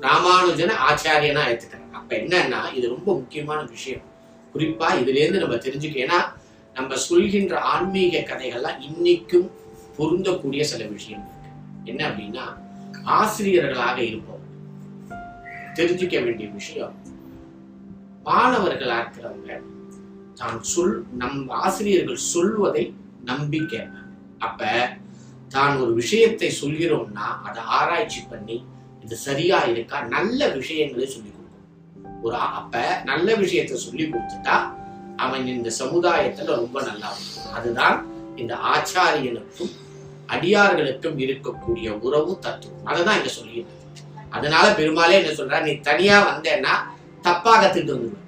ராமானுஜனை 0.02 0.76
ஆச்சாரியனா 0.90 1.42
எடுத்துக்கிறார் 1.50 1.92
அப்ப 1.92 2.16
என்னன்னா 2.16 2.74
இது 2.74 2.88
ரொம்ப 2.88 3.14
முக்கியமான 3.14 3.62
விஷயம். 3.64 4.02
குறிப்பா 4.54 4.88
இதுல 5.02 5.20
இருந்து 5.24 5.40
நம்ம 5.40 5.56
தெரிஞ்சுக்க 5.56 6.06
ஏன்னா 6.08 6.20
நம்ம 6.74 6.96
சொல்கின்ற 6.96 7.60
ஆன்மீக 7.60 8.20
கதைகள்லாம் 8.20 8.82
இன்னைக்கும் 8.90 9.50
பொருந்தக்கூடிய 9.98 10.62
சில 10.62 10.86
விஷயம் 10.86 11.24
இருக்கு. 11.26 11.50
என்ன 11.86 12.10
அப்படின்னா 12.10 12.46
ஆசிரியர்களாக 13.04 14.02
இருப்போம் 14.02 14.44
தெரிஞ்சுக்க 15.76 16.24
வேண்டிய 16.24 16.50
விஷயம் 16.50 17.01
மாணவர்களா 18.28 18.98
இருக்கிறவங்க 19.02 19.52
தான் 20.40 20.60
சொல் 20.64 20.96
நம் 21.22 21.40
ஆசிரியர்கள் 21.64 22.28
சொல்வதை 22.34 22.84
நம்பி 23.24 23.60
கேட்பாங்க 23.74 24.12
அப்ப 24.40 24.70
தான் 25.50 25.74
ஒரு 25.82 25.92
விஷயத்தை 25.94 26.50
சொல்கிறோம்னா 26.62 27.26
அதை 27.48 27.62
ஆராய்ச்சி 27.78 28.22
பண்ணி 28.32 28.58
இது 29.04 29.16
சரியா 29.28 29.58
இருக்கா 29.72 29.98
நல்ல 30.16 30.40
விஷயங்களை 30.58 31.08
சொல்லி 31.14 31.32
கொடுக்கும். 31.32 31.68
ஒரு 32.24 32.38
அப்ப 32.60 32.84
நல்ல 33.04 33.36
விஷயத்தை 33.36 33.78
சொல்லி 33.78 34.04
கொடுத்துட்டா 34.04 34.56
அவன் 35.18 35.46
இந்த 35.48 35.70
சமுதாயத்துல 35.80 36.56
ரொம்ப 36.62 36.78
நல்லா 36.82 37.10
இருக்கும். 37.16 37.52
அதுதான் 37.58 37.98
இந்த 38.36 38.54
ஆச்சாரியனுக்கும் 38.74 39.74
அடியார்களுக்கும் 40.36 41.18
இருக்கக்கூடிய 41.26 41.88
உறவு 42.08 42.34
தத்துவம். 42.40 42.86
அதை 42.86 43.00
தான் 43.04 43.18
இங்க 43.20 43.32
சொல்லியிருந்தது 43.40 43.80
அதனால 44.30 44.66
பெருமாளே 44.80 45.16
என்ன 45.22 45.32
சொல்றா 45.40 45.60
நீ 45.68 45.74
தனியா 45.90 46.18
வந்தேன்னா 46.32 46.74
தப்பாக 47.24 47.64
திட்டு 47.74 47.94
வந்துடுவேன் 47.96 48.28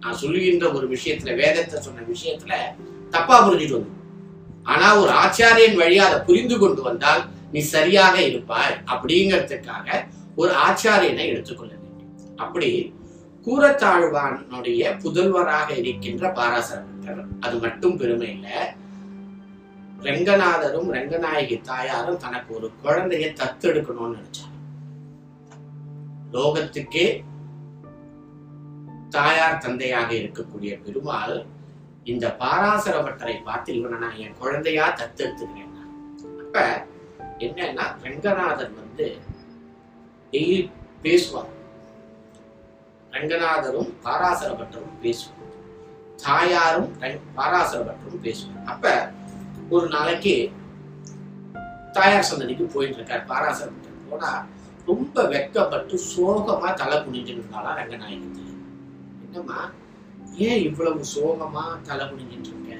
நான் 0.00 0.20
சொல்லுகின்ற 0.22 0.66
ஒரு 0.72 0.86
விஷயத்துல 0.88 1.30
வேதத்தை 1.36 1.80
சொன்ன 1.80 2.04
விஷயத்துல 2.12 2.52
தப்பா 3.10 3.36
புரிஞ்சுட்டு 3.46 3.78
வந்துடுவேன் 3.78 3.98
ஆனா 4.62 4.86
ஒரு 5.00 5.12
ஆச்சாரியன் 5.12 5.78
வழியா 5.80 6.02
அதை 6.08 6.18
புரிந்து 6.20 6.58
கொண்டு 6.58 6.82
வந்தால் 6.82 7.22
நீ 7.52 7.60
சரியாக 7.74 8.16
இருப்பாய் 8.22 8.74
அப்படிங்கிறதுக்காக 8.92 9.88
ஒரு 10.34 10.52
ஆச்சாரியனை 10.66 11.24
எடுத்துக்கொள்ள 11.26 11.72
வேண்டும். 11.74 12.36
அப்படி 12.36 12.68
கூரத்தாழ்வானுடைய 13.46 14.82
புதல்வராக 15.02 15.68
இருக்கின்ற 15.76 16.28
பாராசரப்பட்டர் 16.28 17.22
அது 17.40 17.56
மட்டும் 17.58 17.96
பெருமை 17.96 18.28
இல்லை. 18.30 18.58
ரெங்கநாதரும் 20.02 20.90
ரெங்கநாயகி 20.96 21.56
தாயாரும் 21.60 22.16
தனக்கு 22.16 22.54
ஒரு 22.54 22.70
குழந்தையை 22.82 23.30
தத்தெடுக்கணும்னு 23.40 24.18
நினைச்சாங்க. 24.18 24.56
லோகத்துக்கே 26.36 27.06
தாயார் 29.16 29.62
தந்தையாக 29.64 30.10
இருக்கக்கூடிய 30.14 30.72
பெருமாள் 30.84 31.46
இந்த 32.04 32.26
பாராசரவட்டரை 32.42 33.34
பார்த்து 33.44 33.74
இவனை 33.78 33.98
நான் 33.98 34.20
என் 34.24 34.38
குழந்தையா 34.38 34.84
தத்தெடுத்துக்கிறேன். 35.00 35.66
அப்ப 36.42 36.86
என்னன்னா 37.44 37.84
ரங்கநாதர் 38.04 38.72
வந்து 38.74 39.06
டெய்லி 40.32 40.58
பேசுவார். 41.02 41.50
ரங்கநாதரும் 43.12 43.90
பாராசரபட்டரும் 44.04 44.98
பேசுவார். 45.02 45.36
தாயாரும் 46.24 46.90
பாராசர 46.98 47.26
பாராசரபட்டரும் 47.38 48.24
பேசுவார். 48.26 48.64
அப்ப 48.64 49.12
ஒரு 49.70 49.88
நாளைக்கு 49.88 50.34
தாயார் 51.92 52.28
சந்ததிக்கு 52.30 52.66
போயிட்டு 52.74 52.96
இருக்கார் 52.96 53.28
பாராசரபட்டர். 53.32 53.98
போனா 54.10 54.30
ரொம்ப 54.86 55.22
வெக்கப்பட்டு 55.32 55.96
சோகமா 56.10 56.68
தலை 56.74 56.98
குனிஞ்சு 56.98 57.34
இருந்தாலும் 57.34 57.78
ரங்கநாயகி. 57.80 58.48
என்னம்மா 59.50 59.70
ஏன் 60.46 60.62
இவ்வளவு 60.68 61.00
சோகமா 61.14 61.64
தலைமுடிஞ்சிட்டு 61.88 62.50
இருக்க? 62.50 62.70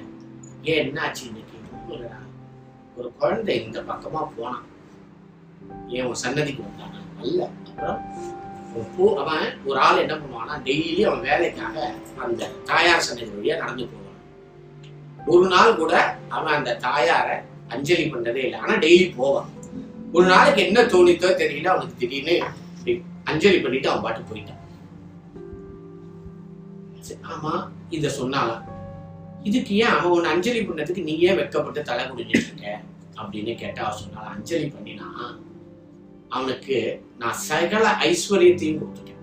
ஏன் 0.69 0.81
என்னாச்சு 0.81 1.23
இன்னைக்கு? 1.29 1.57
ஒரு 2.97 3.09
குழந்தை 3.21 3.53
இந்த 3.65 3.79
பக்கமா 3.89 4.21
போனான் 4.35 4.65
ஏன் 5.95 6.07
உன் 6.09 6.21
சன்னதிக்கு 6.23 6.61
வந்தானா? 6.67 6.99
அல்ல. 7.21 7.39
அப்புறம் 7.69 9.17
அவன் 9.21 9.45
ஒரு 9.69 9.77
ஆள் 9.85 10.01
என்ன 10.03 10.15
பண்ணுவான்னா 10.21 10.55
டெய்லி 10.67 11.01
அவன் 11.09 11.25
வேலைக்காக 11.29 11.75
அந்த 12.25 12.49
தாயார் 12.69 13.05
சன்னதி 13.07 13.31
வழியா 13.35 13.57
நடந்து 13.63 13.87
போவான். 13.93 14.19
ஒரு 15.33 15.45
நாள் 15.53 15.79
கூட 15.81 15.93
அவன் 16.37 16.57
அந்த 16.59 16.77
தாயாரை 16.87 17.37
அஞ்சலி 17.73 18.05
பண்றதே 18.13 18.43
இல்லை. 18.47 18.59
ஆனா 18.63 18.75
டெய்லி 18.85 19.07
போவான். 19.19 19.49
ஒரு 20.15 20.25
நாளைக்கு 20.33 20.61
என்ன 20.67 20.79
தோணித்தோ 20.93 21.29
தெரியல 21.43 21.71
அவனுக்கு 21.73 22.01
திடீர்னு 22.03 22.37
அஞ்சலி 23.31 23.59
பண்ணிட்டு 23.63 23.89
அவன் 23.91 24.05
பாட்டு 24.05 24.21
போயிட்டான். 24.29 24.60
ஆமா 27.21 27.73
இத 27.89 28.07
சொன்னாலாம் 28.07 28.63
இதுக்கு 29.43 29.75
ஏன் 29.75 29.87
அவன் 29.87 30.11
உன்னை 30.11 30.31
அஞ்சலி 30.31 30.59
பண்ணதுக்கு 30.59 31.03
நீ 31.03 31.17
ஏன் 31.17 31.37
வெக்கப்பட்டு 31.37 31.81
தலை 31.81 32.05
குடிஞ்சிட்டு 32.05 32.47
இருக்க? 32.47 32.81
அப்படின்னு 33.21 33.55
கேட்டா 33.55 33.83
அவன் 33.83 34.01
சொன்னால 34.01 34.25
அஞ்சலி 34.25 34.65
பண்ணினா 34.65 35.37
அவனுக்கு 36.29 37.03
நான் 37.17 37.33
சகல 37.33 37.97
ஐஸ்வர்யத்தையும் 37.99 38.79
கொடுத்துட்டேன். 38.81 39.17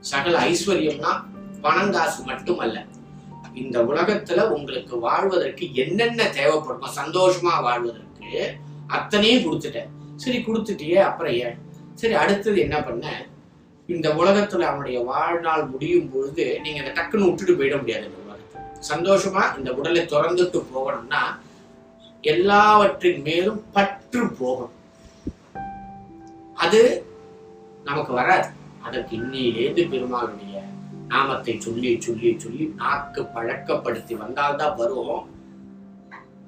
சகல 0.00 0.38
ஐஸ்வர்யம்னா 0.38 1.24
பணம் 1.60 1.92
காசு 1.92 2.24
மட்டுமல்ல. 2.24 2.86
இந்த 3.54 3.82
உலகத்துல 3.84 4.48
உங்களுக்கு 4.50 4.98
வாழ்வதற்கு 4.98 5.74
என்னென்ன 5.74 6.22
தேவைப்படுமோ 6.22 6.88
சந்தோஷமா 6.96 7.62
வாழ்வதற்கு 7.62 8.58
அத்தனையும் 8.86 9.44
கொடுத்துட்டேன். 9.44 9.90
சரி 10.16 10.38
கொடுத்துட்டியே 10.38 10.94
அப்புறம் 10.94 11.32
ஏன்? 11.32 11.58
சரி 11.94 12.12
அடுத்தது 12.12 12.60
என்ன 12.60 12.82
பண்ண? 12.82 13.29
இந்த 13.92 14.08
உலகத்துல 14.20 14.66
அவனுடைய 14.70 14.98
வாழ்நாள் 15.10 15.64
முடியும் 15.72 16.10
பொழுது 16.12 16.44
நீங்க 16.64 16.78
இந்த 16.82 16.92
டக்குன்னு 16.98 17.28
விட்டுட்டு 17.28 17.54
போயிட 17.58 17.76
முடியாது 17.82 18.04
இந்த 18.08 18.20
உலகத்தை 18.26 18.60
சந்தோஷமா 18.90 19.42
இந்த 19.58 19.70
உடலை 19.78 20.02
திறந்துட்டு 20.12 20.60
போகணும்னா 20.74 21.22
எல்லாவற்றின் 22.32 23.20
மேலும் 23.28 23.60
பற்று 23.74 24.22
போகணும். 24.40 24.76
அது 26.64 26.80
நமக்கு 27.88 28.12
வராது. 28.20 28.48
அதற்கு 28.86 29.12
இன்னிலேந்து 29.20 29.82
பெருமாளுடைய 29.92 30.56
நாமத்தை 31.12 31.54
சொல்லி 31.66 31.90
சொல்லி 32.06 32.30
சொல்லி 32.42 32.64
நாக்கு 32.80 33.22
பழக்கப்படுத்தி 33.34 34.14
வந்தால்தான் 34.24 34.76
வரும் 34.80 35.20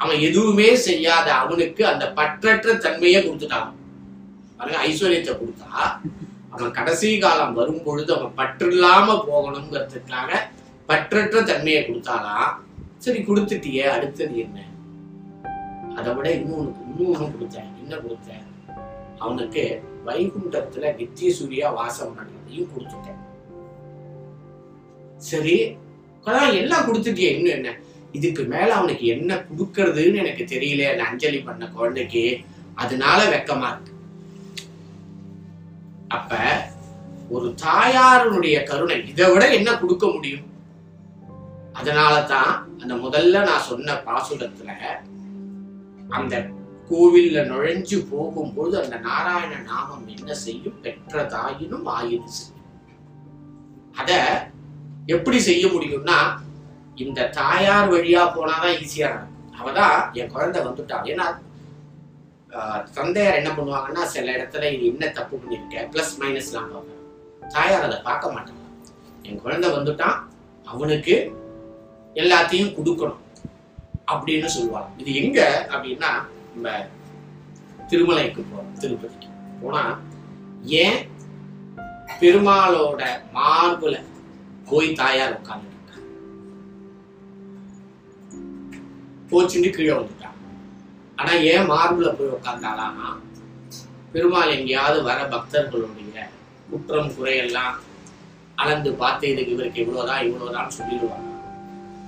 அவன் 0.02 0.20
எதுவுமே 0.28 0.68
செய்யாத 0.88 1.28
அவனுக்கு 1.42 1.82
அந்த 1.92 2.04
பற்றற்ற 2.18 2.76
தன்மையை 2.84 3.20
கொடுத்துட்டான். 3.22 3.70
பாருங்க 4.56 4.78
ஐஸ்வர்யத்தை 4.88 5.32
கொடுத்தா 5.34 5.70
அவன் 6.52 6.70
கடைசி 6.70 7.18
காலம் 7.18 7.54
வரும் 7.54 7.82
பொழுது 7.82 8.16
அவன் 8.16 8.36
பற்றில்லாம 8.36 9.16
போகணுங்கிறதுக்காக 9.28 10.30
பற்றற்ற 10.88 11.44
தன்மையை 11.44 11.82
கொடுத்தாலாம் 11.82 12.50
சரி 12.98 13.18
கொடுத்துட்டியே 13.18 13.82
அடுத்தது 13.82 14.38
என்ன? 14.38 14.58
அதை 15.96 16.14
விட 16.14 16.30
இன்னொன்று 16.30 16.72
இன்னொன்று 16.88 17.26
கொடுத்தேன். 17.26 17.70
என்ன 17.82 17.94
கொடுத்தேன்? 17.96 18.44
அவனுக்கு 19.18 19.82
வைகுண்டத்துல 20.06 20.96
நித்திய 20.96 21.32
சூர்யா 21.32 21.70
வாசம் 21.70 22.14
பண்றதையும் 22.16 22.70
கொடுத்துட்டேன். 22.72 23.20
சரி 25.16 25.76
அதான் 26.26 26.54
எல்லாம் 26.54 26.86
கொடுத்துட்டியே 26.88 27.30
இன்னும் 27.36 27.54
என்ன? 27.54 27.76
இதுக்கு 28.12 28.42
மேல 28.42 28.74
அவனுக்கு 28.74 29.06
என்ன 29.06 29.44
கொடுக்கறதுன்னு 29.48 30.14
எனக்கு 30.14 30.44
தெரியல 30.44 30.98
அஞ்சலி 30.98 31.38
பண்ண 31.38 31.66
குழந்தைக்கு. 31.66 32.44
அதனால 32.74 33.24
வெக்கமா 33.24 33.68
இருக்கு. 33.72 33.91
அப்ப 36.12 36.30
ஒரு 37.30 37.48
தாயாருடைய 37.64 38.56
கருணை 38.64 38.96
இதை 39.10 39.26
விட 39.30 39.44
என்ன 39.50 39.70
கொடுக்க 39.74 40.06
முடியும்? 40.06 40.46
அதனால 41.74 42.14
தான் 42.24 42.50
அந்த 42.82 42.94
முதல்ல 42.94 43.44
நான் 43.44 43.68
சொன்ன 43.68 43.94
பாசுரத்துல 44.06 44.72
அந்த 46.10 46.34
கோவில்ல 46.90 47.44
நுழைஞ்சு 47.50 47.96
போகும்போது 48.10 48.74
அந்த 48.82 48.96
நாராயண 48.98 49.52
நாமம் 49.62 50.08
என்ன 50.08 50.34
செய்யும்? 50.44 50.80
பெற்ற 50.82 51.24
தாயினும் 51.34 51.86
ஆயுது 51.96 52.30
செய்யும். 52.38 52.58
அத 53.96 54.10
எப்படி 55.08 55.38
செய்ய 55.40 55.64
முடியும்னா 55.66 56.18
இந்த 56.96 57.28
தாயார் 57.38 57.90
வழியா 57.92 58.22
போனாதான் 58.34 58.76
ஈஸியா 58.82 59.08
நடக்கும். 59.08 59.28
அவதான் 59.60 59.96
என் 60.14 60.32
குழந்தை 60.32 60.60
வந்துட்டா 60.62 60.96
ஏன்னா 61.04 61.26
தந்தையார் 62.96 63.38
என்ன 63.40 63.50
பண்ணுவாங்கன்னா 63.56 64.02
சில 64.14 64.32
இடத்துல 64.36 64.70
இது 64.74 64.84
என்ன 64.92 65.04
தப்பு 65.18 65.34
பண்ணியிருக்க 65.36 65.84
ப்ளஸ் 65.92 66.12
மைனஸ்லாம் 66.22 66.72
பார்ப்பாங்க 66.72 67.00
தாயார் 67.54 67.86
அதை 67.88 67.98
பார்க்க 68.08 68.34
மாட்டாங்க. 68.34 68.60
என் 69.28 69.42
குழந்தை 69.44 69.68
வந்துட்டான் 69.76 70.18
அவனுக்கு 70.72 71.14
எல்லாத்தையும் 72.22 72.74
கொடுக்கணும் 72.76 73.20
அப்படின்னு 74.12 74.48
சொல்லுவாங்க. 74.56 74.90
இது 75.00 75.10
எங்க 75.22 75.40
அப்படின்னா 75.72 76.10
நம்ம 76.54 76.70
திருமலைக்கு 77.90 78.42
போறோம் 78.50 78.72
திருப்பதிக்கு. 78.82 79.28
போனா 79.62 79.82
ஏன் 80.84 81.00
பெருமாளோட 82.20 83.02
மார்புல 83.36 83.96
போய் 84.70 84.88
தாயார் 85.02 85.36
உட்கார்ந்து 85.38 85.70
போச்சுன்னு 89.30 89.68
கீழே 89.76 89.92
வந்துட்டான் 89.98 90.21
ஆனா 91.18 91.32
ஏன் 91.52 91.68
மார்புல 91.68 92.10
போய் 92.14 92.28
உட்கார்ந்தாலானா 92.28 93.08
பெருமாள் 94.12 94.48
எங்கேயாவது 94.48 95.02
வர 95.02 95.18
பக்தர்களுடைய 95.24 96.24
குற்றம் 96.70 97.14
குறையெல்லாம் 97.16 97.76
அளந்து 98.56 98.90
பார்த்து 98.92 99.28
இதுக்கு 99.28 99.52
இவருக்கு 99.52 99.80
இவ்வளவுதான் 99.80 100.24
இவ்வளவுதான் 100.24 100.74
சொல்லிடுவாங்க. 100.78 101.28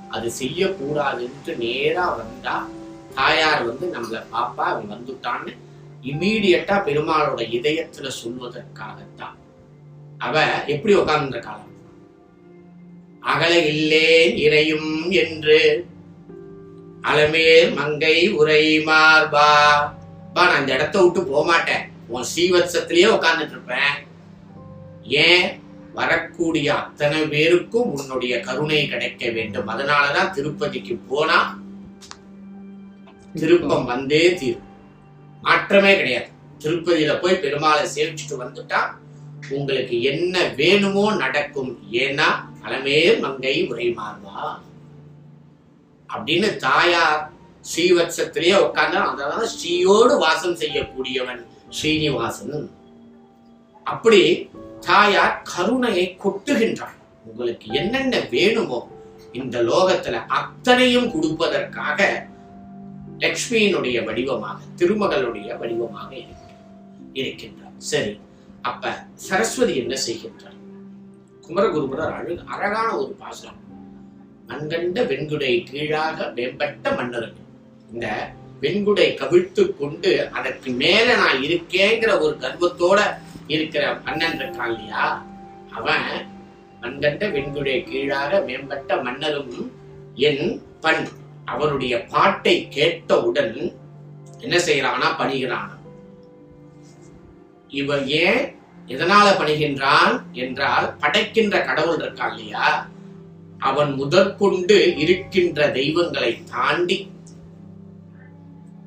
அது 0.09 0.31
செய்யக்கூடாதுன்ட்டு 0.31 1.57
நேரா 1.57 2.05
வந்தா 2.11 2.57
தாயார் 3.15 3.63
வந்து 3.67 3.87
நம்மளை 3.95 4.21
பாப்பா 4.33 4.65
அவன் 4.65 4.93
வந்துட்டான்னு 4.93 5.53
இமீடியட்டா 6.03 6.77
பெருமாளோட 6.87 7.41
இதயத்துல 7.59 8.09
சொல்வதற்காகத்தான். 8.23 9.37
அவ 10.19 10.35
எப்படி 10.67 10.95
உட்கார்ந்த 10.95 11.39
காலம் 11.39 11.71
அகல 13.23 13.53
இல்லேன் 13.73 14.37
இறையும் 14.37 14.91
என்று 15.13 15.59
அலமேல் 17.05 17.75
மங்கை 17.75 18.29
உரை 18.29 18.79
மார்பா 18.79 19.49
பா 20.35 20.45
நான் 20.47 20.61
இந்த 20.61 20.73
இடத்த 20.73 21.03
விட்டு 21.03 21.25
போக 21.25 21.43
மாட்டேன் 21.45 21.85
உன் 22.09 22.27
சீவத்சத்திலேயே 22.37 23.07
உட்கார்ந்துட்டு 23.07 23.51
இருப்பேன் 23.51 23.93
ஏன்? 25.27 25.47
வரக்கூடிய 25.93 26.75
அத்தனை 26.75 27.27
பேருக்கும் 27.27 27.91
உன்னுடைய 27.91 28.41
கருணை 28.41 28.89
கிடைக்க 28.89 29.31
வேண்டும். 29.31 29.69
அதனாலதான் 29.69 30.33
திருப்பதிக்கு 30.33 30.95
போனா 31.09 31.61
திருப்பம் 33.35 33.85
வந்தே 33.85 34.35
தீரும். 34.35 34.67
மாற்றமே 35.43 35.97
கிடையாது. 35.97 36.29
திருப்பதியில 36.65 37.21
போய் 37.21 37.35
பெருமாளை 37.35 37.85
சேவிச்சுட்டு 37.95 38.37
வந்துட்டா 38.43 38.81
உங்களுக்கு 39.51 40.03
என்ன 40.03 40.43
வேணுமோ 40.57 41.15
நடக்கும். 41.15 41.83
ஏன்னா 41.93 42.29
அலமே 42.63 43.21
மங்கை 43.21 43.67
உரை 43.71 43.89
மாறுவா 43.91 44.43
அப்படின்னு 46.09 46.57
தாயார் 46.57 47.23
ஸ்ரீவத்சத்திலேயே 47.65 48.57
உட்கார்ந்து 48.63 48.99
அதனால 48.99 49.47
ஸ்ரீயோடு 49.47 50.17
வாசம் 50.19 50.57
செய்யக்கூடியவன் 50.57 51.43
ஸ்ரீனிவாசன். 51.71 52.67
அப்படி 53.87 54.51
தாயார் 54.81 55.43
கருணையை 55.43 56.17
கொட்டுகின்றார் 56.25 56.99
உங்களுக்கு 57.25 57.69
என்னென்ன 57.73 58.17
வேணுமோ 58.31 58.89
இந்த 59.33 59.59
லோகத்துல 59.63 60.27
அத்தனையும் 60.29 61.11
கொடுப்பதற்காக 61.11 62.01
லக்ஷ்மியினுடைய 63.19 64.05
வடிவமாக 64.05 64.59
திருமகளுடைய 64.77 65.59
வடிவமாக 65.59 66.11
இருக்கின்றார் 67.15 67.77
சரி 67.79 68.21
அப்ப 68.63 68.93
சரஸ்வதி 69.15 69.75
என்ன 69.75 69.95
செய்கின்றார் 70.07 70.59
குமரகுருபரர் 71.47 72.15
அழகு 72.15 72.45
அழகான 72.49 72.97
ஒரு 72.97 73.13
பாசனம் 73.15 73.61
மண்கண்ட 74.49 75.07
வெண்குடை 75.07 75.65
கீழாக 75.65 76.33
மேம்பட்ட 76.35 76.91
மன்னருக்கு 76.93 77.43
இந்த 77.93 78.33
வெண்குடை 78.61 79.15
கவிழ்த்து 79.15 79.77
கொண்டு 79.77 80.31
அதற்கு 80.31 80.71
மேல 80.71 81.17
நான் 81.17 81.37
இருக்கேங்கிற 81.37 82.21
ஒரு 82.21 82.37
கர்வத்தோட 82.41 83.01
இருக்கிற 83.47 83.99
மன்னன் 84.05 84.39
இருக்கான் 84.39 84.67
இல்லையா? 84.67 85.27
அவன் 85.73 86.27
மண்கண்ட 86.81 87.31
வெண்குடை 87.31 87.85
கீழாக 87.85 88.41
மேம்பட்ட 88.41 88.97
மன்னரும் 88.97 89.73
என் 90.15 90.63
பண். 90.81 91.07
அவருடைய 91.45 92.05
பாட்டை 92.05 92.69
கேட்டவுடன் 92.69 93.75
என்ன 94.39 94.57
செய்யறானா 94.57 95.19
பணிகிறான். 95.19 95.79
இவன் 97.69 98.07
ஏன் 98.07 98.57
எதனால 98.87 99.27
பணிகின்றான்? 99.39 100.23
என்றால் 100.33 100.97
படைக்கின்ற 101.01 101.65
கடவுள் 101.65 101.97
இருக்கான் 101.97 102.31
இல்லையா? 102.31 102.89
அவன் 103.59 103.95
முதற்கொண்டு 103.95 104.97
இருக்கின்ற 104.97 105.71
தெய்வங்களை 105.71 106.45
தாண்டி 106.45 107.13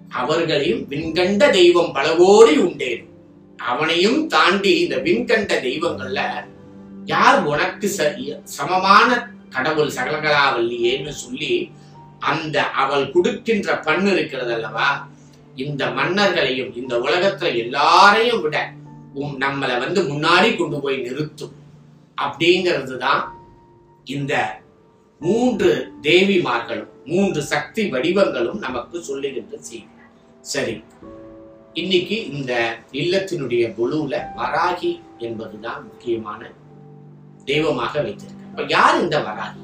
அவர்களையும் 0.09 0.89
விண்கண்ட 0.89 1.49
தெய்வம் 1.49 1.93
பலவோடி 1.93 2.57
உண்டேன். 2.57 3.09
அவனையும் 3.57 4.27
தாண்டி 4.27 4.79
இந்த 4.79 4.95
விண்கண்ட 4.95 5.61
தெய்வங்கள்ல 5.61 6.19
யார் 7.05 7.43
உனக்கு 7.43 7.89
சமமான 8.43 9.31
கடவுள் 9.49 9.89
சகலகலாவல்லியேன்னு 9.89 11.09
சொல்லி 11.09 11.71
அந்த 12.19 12.69
அவள் 12.69 13.11
கொடுக்கின்ற 13.11 13.79
பண்ணு 13.79 14.11
இருக்கிறது 14.11 14.53
அல்லவா? 14.53 15.09
இந்த 15.55 15.85
மன்னர்களையும் 15.89 16.75
இந்த 16.75 16.97
உலகத்துல 16.97 17.55
எல்லாரையும் 17.55 18.41
விட 18.41 18.71
உம் 19.13 19.41
நம்மளை 19.41 19.79
வந்து 19.79 20.01
முன்னாடி 20.01 20.57
கொண்டு 20.57 20.79
போய் 20.79 20.97
நிறுத்தும். 20.97 21.55
அப்படிங்கிறது 22.21 22.97
தான் 22.97 23.36
இந்த 24.07 24.33
மூன்று 25.19 25.69
தேவிமார்களும் 26.01 26.91
மூன்று 27.05 27.41
சக்தி 27.43 27.83
வடிவங்களும் 27.91 28.59
நமக்கு 28.59 29.03
சொல்லுகின்ற 29.03 29.57
செய்தி. 29.59 29.87
சரி 30.41 30.75
இன்னைக்கு 31.73 32.17
இந்த 32.27 32.53
இல்லத்தினுடைய 32.91 33.63
குழுவுல 33.77 34.15
வராகி 34.35 34.91
என்பதுதான் 35.17 35.83
முக்கியமான 35.83 36.51
தெய்வமாக 37.45 38.01
வைத்திருக்க 38.01 38.45
இப்ப 38.51 38.63
யார் 38.67 39.01
இந்த 39.01 39.17
வராகி? 39.19 39.63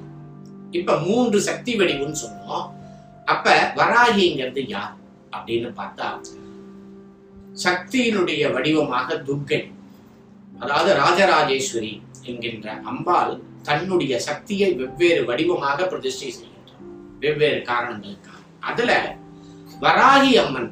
இப்ப 0.72 0.98
மூன்று 0.98 1.42
சக்தி 1.42 1.74
வடிவம்னு 1.80 2.22
சொன்னோம். 2.24 2.68
அப்ப 3.26 3.56
வராகிங்கிறது 3.76 4.68
யார் 4.68 4.94
அப்படின்னு 5.32 5.72
பார்த்தா 5.80 6.10
சக்தியினுடைய 7.66 8.44
வடிவமாக 8.52 9.16
துர்கை 9.28 9.62
அதாவது 10.60 10.92
ராஜராஜேஸ்வரி 10.94 12.02
என்கின்ற 12.24 12.82
அம்பாள் 12.82 13.34
தன்னுடைய 13.64 14.20
சக்தியை 14.20 14.74
வெவ்வேறு 14.74 15.26
வடிவமாக 15.26 15.86
பிரதிஷ்டை 15.86 16.34
செய்கின்றார். 16.38 16.82
வெவ்வேறு 17.20 17.62
காரணங்களுக்காக. 17.62 18.38
அதுல 18.60 19.16
வராகி 19.82 20.32
அம்மன் 20.38 20.72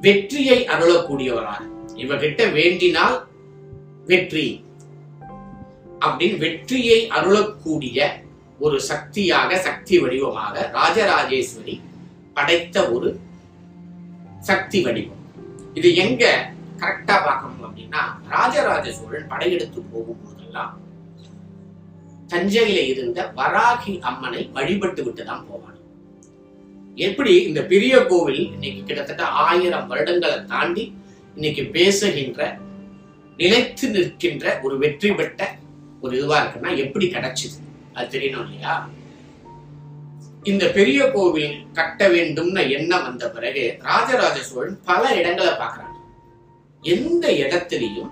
வெற்றியை 0.00 0.66
அருளக்கூடியவராக 0.66 1.62
இவகிட்ட 1.94 2.40
வேண்டினால் 2.58 3.16
வெற்றி. 4.06 4.64
அப்படின்னு 6.00 6.38
வெற்றியை 6.38 7.08
அருளக்கூடிய 7.08 7.98
ஒரு 8.58 8.80
சக்தியாக 8.80 9.58
சக்தி 9.58 9.98
வடிவமாக 9.98 10.70
ராஜராஜேஸ்வரி 10.72 11.80
படைத்த 12.34 12.90
ஒரு 12.90 13.20
சக்தி 14.40 14.82
வடிவம். 14.82 15.20
இது 15.74 15.94
எங்க 15.94 16.50
கரெக்டா 16.78 17.16
பார்க்கணும் 17.24 17.64
அப்படின்னா 17.64 18.02
ராஜராஜ 18.28 18.92
சோழன் 18.92 19.28
படையெடுத்து 19.28 19.82
போகும்போதெல்லாம் 20.52 20.78
தஞ்சையில 22.30 22.80
இருந்த 22.88 23.32
வராகி 23.36 24.00
அம்மனை 24.00 24.50
வழிபட்டு 24.52 25.02
விட்டு 25.04 25.22
தான் 25.24 25.46
போவான். 25.48 25.78
எப்படி 26.98 27.32
இந்த 27.44 27.60
பெரிய 27.62 27.94
கோவில் 28.04 28.42
இன்னைக்கு 28.54 28.82
கிட்டத்தட்ட 28.84 29.24
ஆயிரம் 29.42 29.90
வருடங்களை 29.90 30.46
தாண்டி 30.46 30.84
இன்னைக்கு 31.36 31.62
பேசுகின்ற 31.70 32.40
நிலைத்து 33.38 33.86
நிற்கின்ற 33.88 34.60
ஒரு 34.62 34.78
வெற்றி 34.78 35.10
பெற்ற 35.10 35.40
ஒரு 36.00 36.12
இதுவா 36.16 36.36
இருக்குன்னா 36.40 36.70
எப்படி 36.76 37.06
கிடைச்சிது? 37.06 37.58
அது 37.94 38.18
தெரியணும் 38.18 38.46
இல்லையா? 38.46 38.74
இந்த 40.44 40.64
பெரிய 40.68 41.00
கோவில் 41.10 41.52
கட்ட 41.72 42.08
வேண்டும்னு 42.08 42.62
எண்ணம் 42.70 43.02
வந்த 43.02 43.24
பிறகு 43.28 43.64
ராஜராஜ 43.80 44.38
சோழன் 44.42 44.80
பல 44.84 45.02
இடங்களை 45.14 45.52
பார்க்கறாங்க 45.52 45.98
எந்த 46.82 47.24
இடத்திலையும் 47.42 48.10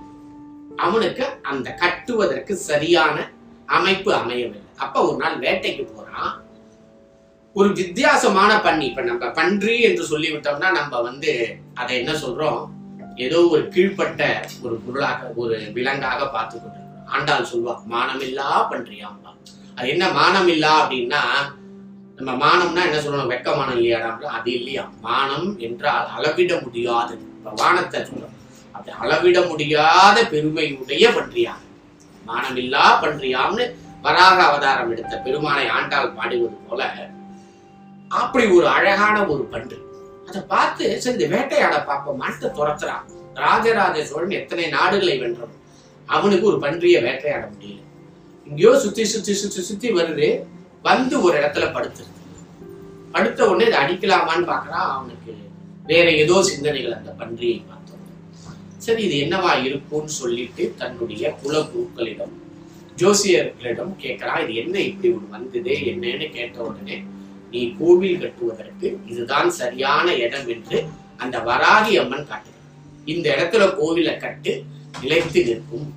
அவனுக்கு 0.76 1.24
அந்த 1.42 1.74
கட்டுவதற்கு 1.74 2.56
சரியான 2.56 3.30
அமைப்பு 3.66 4.14
அமையவில்லை. 4.14 4.68
அப்ப 4.76 5.02
ஒரு 5.06 5.16
நாள் 5.16 5.38
வேட்டைக்கு 5.38 5.84
போறான். 5.84 6.42
ஒரு 7.56 7.72
வித்தியாசமான 7.72 8.60
பண்ணி 8.60 8.86
இப்ப 8.86 9.02
நம்ம 9.02 9.30
பன்றி 9.30 9.82
என்று 9.82 10.04
சொல்லிவிட்டோம்னா 10.10 10.70
நம்ம 10.70 11.00
வந்து 11.00 11.58
அதை 11.74 11.98
என்ன 11.98 12.12
சொல்றோம்? 12.12 12.60
ஏதோ 13.16 13.38
ஒரு 13.46 13.68
கீழ்ப்பட்ட 13.68 14.42
ஒரு 14.62 14.74
பொருளாக 14.74 15.32
ஒரு 15.36 15.72
விலங்காக 15.72 16.28
பார்த்து 16.30 16.56
கொண்டிருக்கிறோம். 16.58 17.06
ஆண்டாள் 17.06 17.50
சொல்வா 17.52 17.74
மானமில்லா 17.88 18.68
பன்றியாம்பா 18.70 19.30
அது 19.74 19.88
என்ன 19.88 20.08
மானம் 20.10 20.48
இல்லா 20.48 20.86
அப்படின்னா 20.86 21.22
நம்ம 22.16 22.46
மானம்னா 22.46 22.82
என்ன 22.84 22.98
சொல்லணும் 23.00 23.32
வெக்க 23.32 23.56
மானம் 23.56 23.76
இல்லையாடா 23.76 24.10
அது 24.22 24.52
இல்லையா? 24.52 24.90
மானம் 25.00 25.58
என்றால் 25.58 26.06
அளவிட 26.06 26.60
முடியாதது 26.62 27.24
இப்ப 27.36 27.50
வானத்தை 27.50 28.00
சொல்றோம். 28.00 28.36
அப்படி 28.80 28.96
அளவிட 29.02 29.38
முடியாத 29.48 30.16
பெருமையுடைய 30.32 31.04
பன்றியான். 31.16 31.64
மானமில்லா 32.26 32.84
பன்றியாம்னு 33.02 33.64
வராக 34.04 34.36
அவதாரம் 34.42 34.90
எடுத்த 34.92 35.14
பெருமானை 35.24 35.64
ஆண்டாள் 35.76 36.14
பாடுவது 36.18 36.56
போல 36.68 36.82
அப்படி 38.20 38.44
ஒரு 38.56 38.66
அழகான 38.76 39.16
ஒரு 39.32 39.42
பன்று. 39.52 39.78
அதை 40.28 40.40
பார்த்து 40.52 40.84
சரி 41.02 41.14
இந்த 41.16 41.26
வேட்டையாட 41.34 41.76
பார்ப்போம் 41.88 42.20
மாட்டை 42.22 42.48
துரத்துறான் 42.58 43.04
ராஜராஜ 43.34 44.04
சோழன் 44.04 44.38
எத்தனை 44.38 44.64
நாடுகளை 44.76 45.16
வென்றோம் 45.22 45.54
அவனுக்கு 46.08 46.46
ஒரு 46.46 46.58
பன்றிய 46.58 46.96
வேட்டையாட 47.06 47.44
முடியல. 47.52 47.82
எங்கேயோ 48.46 48.72
சுத்தி 48.78 49.04
சுத்தி 49.04 49.34
சுத்தி 49.34 49.62
சுத்தி 49.68 49.88
வருது. 49.98 50.28
வந்து 50.82 51.14
ஒரு 51.22 51.34
இடத்துல 51.40 51.66
படுத்துருது 51.76 52.18
படுத்த 53.12 53.48
உடனே 53.50 53.66
இதை 53.66 53.78
அடிக்கலாமான்னு 53.82 54.50
பாக்குறான் 54.52 54.88
அவனுக்கு 54.96 55.32
வேற 55.86 56.06
ஏதோ 56.22 56.36
சிந்தனைகள் 56.42 56.98
அந்த 56.98 57.10
பன்றியை 57.20 57.58
சரி 58.90 59.04
இது 59.08 59.16
என்னவா 59.24 59.64
இருக்கும்னு 59.64 60.08
சொல்லிட்டு 60.08 60.62
தன்னுடைய 60.78 61.24
குலகுருக்களிடம் 61.42 62.32
ஜோசியர்களிடம் 62.96 63.92
கேட்கிறான். 64.02 64.40
இது 64.42 64.54
என்ன 64.54 64.76
இப்படி 64.80 65.08
ஒன்று 65.12 65.28
வந்தது? 65.28 65.74
என்னன்னு 65.90 66.26
கேட்ட 66.30 66.58
உடனே 66.62 66.96
நீ 67.50 67.60
கோவில் 67.78 68.18
கட்டுவதற்கு 68.18 68.88
இதுதான் 69.06 69.50
சரியான 69.50 70.16
இடம் 70.16 70.48
என்று 70.48 70.78
அந்த 71.16 71.38
வராகி 71.38 71.94
அம்மன் 72.02 72.26
காட்டுகிறார் 72.26 72.66
இந்த 73.04 73.26
இடத்துல 73.36 73.62
கோவிலை 73.80 74.16
கட்டு 74.16 74.64
நிலைத்து 75.00 75.44
நிற்கும் 75.44 75.88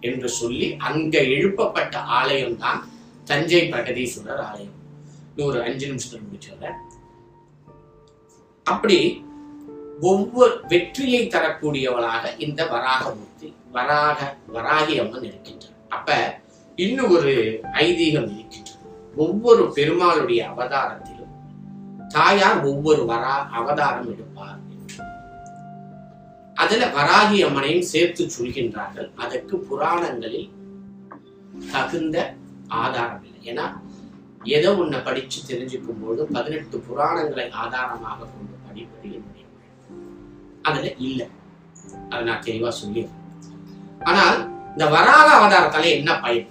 என்று 0.00 0.28
சொல்லி 0.40 0.68
அங்க 0.90 1.18
எழுப்பப்பட்ட 1.18 1.96
ஆலயம் 2.18 2.58
தான் 2.58 2.80
தஞ்சை 3.24 3.64
பிரகதீஸ்வரர் 3.72 4.44
ஆலயம். 4.50 4.76
இன்னும் 5.28 5.48
ஒரு 5.48 5.62
அஞ்சு 5.62 5.86
நிமிஷத்துல 5.92 6.24
முடிச்சிடுறேன். 6.28 6.78
அப்படி 8.66 8.98
ஒவ்வொரு 10.10 10.54
வெற்றியை 10.70 11.22
தரக்கூடியவளாக 11.34 12.30
இந்த 12.44 12.60
வராகமூர்த்தி 12.74 13.48
வராக 13.76 14.18
வராகி 14.54 14.94
அம்மன் 15.02 15.26
இருக்கின்றார். 15.28 15.76
அப்ப 15.96 16.16
இன்னும் 16.78 17.12
ஒரு 17.16 17.32
ஐதீகம் 17.84 18.30
இருக்கின்றது. 18.34 18.78
ஒவ்வொரு 19.24 19.62
பெருமாளுடைய 19.76 20.40
அவதாரத்திலும் 20.52 21.34
தாயார் 22.16 22.60
ஒவ்வொரு 22.70 23.02
வரா 23.12 23.34
அவதாரம் 23.58 24.08
எடுப்பார் 24.12 24.58
என்று. 24.72 24.98
அதுல 26.62 26.88
வராகி 26.98 27.38
அம்மனையும் 27.46 27.88
சேர்த்து 27.92 28.24
சொல்கின்றார்கள் 28.38 29.08
அதற்கு 29.24 29.54
புராணங்களில் 29.68 30.50
தகுந்த 31.72 32.16
ஆதாரம் 32.82 33.24
இல்லை. 33.28 33.40
ஏன்னா 33.50 33.66
எதோ 34.56 34.70
ஒன்றை 34.82 35.00
படிச்சு 35.08 35.38
தெரிஞ்சுக்கும் 35.50 36.02
போது 36.04 36.22
பதினெட்டு 36.36 36.76
புராணங்களை 36.88 37.46
ஆதாரமாக 37.62 38.28
கொண்டு 38.32 38.54
படிப்பது 38.66 39.08
அதுல 40.62 40.94
இல்லை. 40.94 41.26
அதை 42.08 42.24
நான் 42.24 42.42
தெளிவா 42.42 42.72
சொல்லிடுறேன். 42.84 43.20
ஆனால் 44.00 44.50
இந்த 44.70 44.86
வராக 44.88 45.28
அவதாரத்தால 45.38 45.90
என்ன 45.90 46.20
பயன்? 46.20 46.50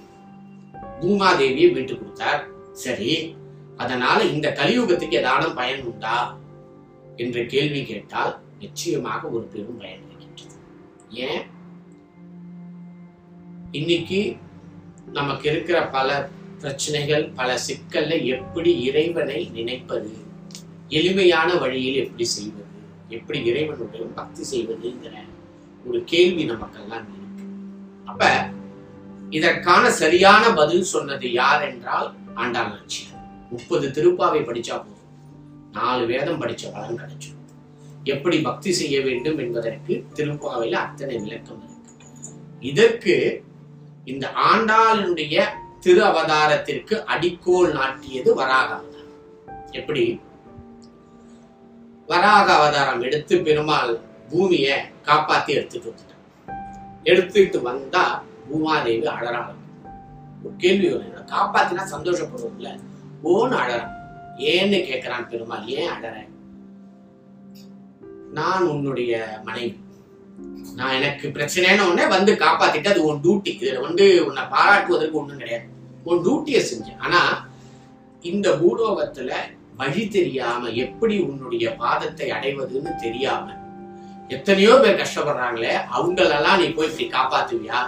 பூமாதேவியை 1.01 1.73
மீட்டு 1.73 1.97
கொடுத்தார். 1.97 2.47
சரி 2.71 3.35
அதனால 3.77 4.23
இந்த 4.23 4.57
கலியுகத்துக்கு 4.59 5.17
ஏதானும் 5.19 5.55
பயன் 5.55 5.81
உண்டா? 5.81 6.37
என்ற 7.15 7.43
கேள்வி 7.43 7.83
கேட்டால் 7.83 8.39
நிச்சயமாக 8.59 9.27
ஒரு 9.27 9.43
பெரும் 9.43 9.77
பயன் 9.77 10.03
இருக்கின்றது. 10.07 10.61
ஏன்? 11.09 11.41
இன்னைக்கு 13.71 14.37
நமக்கு 15.11 15.49
இருக்கிற 15.49 15.87
பல 15.87 16.29
பிரச்சனைகள் 16.59 17.29
பல 17.29 17.59
சிக்கல்ல 17.67 18.23
எப்படி 18.23 18.81
இறைவனை 18.81 19.49
நினைப்பது? 19.53 20.13
எளிமையான 20.87 21.55
வழியில் 21.55 21.95
எப்படி 21.95 22.25
செய்வது? 22.25 22.70
எப்படி 23.17 23.39
இறைவனுடைய 23.49 24.05
பக்தி 24.19 24.43
செய்வதுங்கிற 24.51 25.13
ஒரு 25.87 25.99
கேள்வி 26.11 26.43
நமக்கெல்லாம் 26.45 27.05
இருக்கு. 27.13 27.45
அப்ப 28.05 28.23
இதற்கான 29.29 29.83
சரியான 30.01 30.43
பதில் 30.53 30.89
சொன்னது 30.93 31.27
யார் 31.31 31.61
என்றால் 31.69 32.09
ஆண்டாள் 32.33 32.71
லட்சியம் 32.71 33.19
முப்பது 33.49 33.87
திருப்பாவை 33.87 34.41
படிச்சா 34.47 34.75
போதும். 34.77 35.07
நாலு 35.71 36.03
வேதம் 36.05 36.41
படிச்ச 36.41 36.63
பலன் 36.73 36.99
கிடைச்சிடும். 37.01 37.39
எப்படி 38.03 38.37
பக்தி 38.41 38.71
செய்ய 38.73 39.01
வேண்டும் 39.01 39.37
என்பதற்கு 39.37 39.93
திருப்பாவையில் 40.13 40.81
அத்தனை 40.85 41.17
விளக்கம் 41.17 41.61
இருக்கு. 41.65 41.95
இதற்கு 42.71 43.15
இந்த 44.05 44.25
ஆண்டாளுடைய 44.49 45.43
திரு 45.79 46.01
அவதாரத்திற்கு 46.03 46.95
அடிக்கோல் 47.05 47.71
நாட்டியது 47.71 48.29
வராக 48.35 48.69
எப்படி? 49.79 50.03
வராக 52.07 52.53
அவதாரம் 52.53 53.01
எடுத்து 53.01 53.37
பெருமாள் 53.37 53.99
பூமியை 54.29 54.77
காப்பாத்தி 55.05 55.47
எடுத்துட்டு 55.47 55.89
வந்துட்டான் 55.89 56.53
எடுத்துட்டு 57.03 57.61
வந்தா 57.61 58.23
பூமாதேவி 58.49 59.07
அழறாங்க 59.07 59.59
ஒரு 60.43 60.55
கேள்வி 60.57 60.89
வரும் 60.89 61.09
காப்பாத்தினா 61.25 61.83
சந்தோஷப்படுவோம்ல? 61.91 62.79
ஓன்னு 63.23 63.55
அழறான் 63.63 63.93
ஏன்னு 64.37 64.77
கேட்கிறான் 64.87 65.29
பெருமாள் 65.29 65.67
ஏன் 65.67 65.89
அழற? 65.89 66.27
நான் 68.31 68.67
உன்னுடைய 68.67 69.39
மனைவி. 69.43 69.79
நான் 70.75 70.93
எனக்கு 70.93 71.27
பிரச்சனைன்னு 71.27 71.91
உடனே 71.91 72.07
வந்து 72.07 72.33
காப்பாத்திட்டு 72.33 72.87
அது 72.87 73.05
உன் 73.05 73.21
டியூட்டி 73.21 73.51
இதுல 73.51 73.81
வந்து 73.81 74.25
உன்னை 74.25 74.43
பாராட்டுவதற்கு 74.43 75.17
ஒண்ணும் 75.17 75.37
கிடையாது. 75.37 75.63
உன் 76.03 76.23
டியூட்டியை 76.23 76.63
செஞ்சேன். 76.71 76.97
ஆனா 76.97 77.49
இந்த 78.21 78.49
பூலோகத்துல 78.49 79.33
வழி 79.81 80.07
தெரியாம 80.07 80.69
எப்படி 80.69 81.19
உன்னுடைய 81.19 81.75
பாதத்தை 81.79 82.25
அடைவதுன்னு 82.29 82.91
தெரியாம 82.95 83.55
எத்தனையோ 84.27 84.73
பேர் 84.79 84.99
கஷ்டப்படுறாங்களே 84.99 85.71
அவங்களெல்லாம் 85.95 86.59
நீ 86.59 86.67
போய் 86.67 86.89
இப்படி 86.89 87.05
காப்பாத்துவியா? 87.07 87.79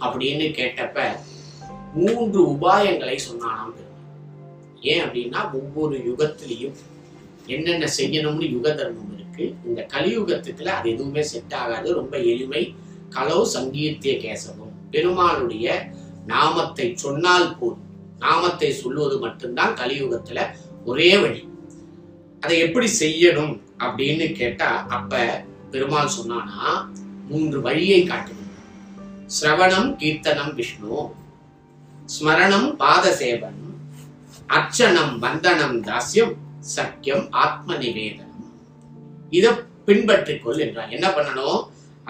அப்படின்னு 0.00 0.46
கேட்டப்ப 0.58 0.98
மூன்று 1.94 2.40
உபாயங்களை 2.50 3.16
சொன்னானாம் 3.28 3.72
ஏன் 4.80 5.02
அப்படின்னா 5.04 5.40
ஒவ்வொரு 5.52 5.96
யுகத்திலையும் 6.08 6.76
என்னென்ன 7.46 7.88
செய்யணும்னு 7.98 8.50
யுக 8.50 8.74
தர்மம் 8.74 9.14
இருக்கு. 9.14 9.54
இந்த 9.64 9.86
கலியுகத்துக்குள்ள 9.94 10.72
அது 10.78 10.90
எதுவுமே 10.90 11.22
செட் 11.22 11.54
ஆகாது. 11.54 11.88
ரொம்ப 11.94 12.16
எளிமை. 12.18 12.74
கலோ 13.10 13.38
சங்கீர்த்திய 13.54 14.14
கேசவம். 14.24 14.74
பெருமாளுடைய 14.90 15.68
நாமத்தை 16.26 16.96
சொன்னால் 16.96 17.56
போதும். 17.58 17.84
நாமத்தை 18.18 18.72
சொல்வது 18.72 19.18
மட்டும்தான் 19.18 19.74
கலியுகத்துல 19.74 20.40
ஒரே 20.90 21.10
வழி. 21.22 21.42
அதை 22.42 22.56
எப்படி 22.64 22.88
செய்யணும் 23.00 23.54
அப்படின்னு 23.84 24.26
கேட்டா 24.40 24.70
அப்ப 24.96 25.20
பெருமாள் 25.70 26.16
சொன்னானா 26.16 26.64
மூன்று 27.28 27.58
வழியை 27.66 28.00
காட்டணும் 28.02 28.52
சிரவணம் 29.36 29.88
கீர்த்தனம் 30.00 30.52
விஷ்ணு. 30.58 30.96
ஸ்மரணம் 32.14 32.68
பாத 32.82 33.04
சேவன் 33.20 33.60
அர்ச்சனம் 34.56 35.14
வந்தனம் 35.24 35.76
தாசியம் 35.86 36.34
சக்கியம் 36.74 37.24
ஆத்ம 37.44 37.76
நிவேதனம் 37.76 38.44
இதை 39.30 39.50
பின்பற்றிக்கொள் 39.86 40.62
என்றார். 40.64 40.92
என்ன 40.96 41.06
பண்ணணும்? 41.08 41.60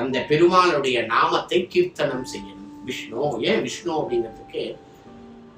அந்த 0.00 0.16
பெருமாளுடைய 0.30 0.98
நாமத்தை 1.12 1.58
கீர்த்தனம் 1.66 2.26
செய்யணும். 2.32 2.72
விஷ்ணு 2.84 3.22
ஏன் 3.48 3.62
விஷ்ணு 3.62 3.90
அப்படிங்கிறதுக்கு? 4.00 4.64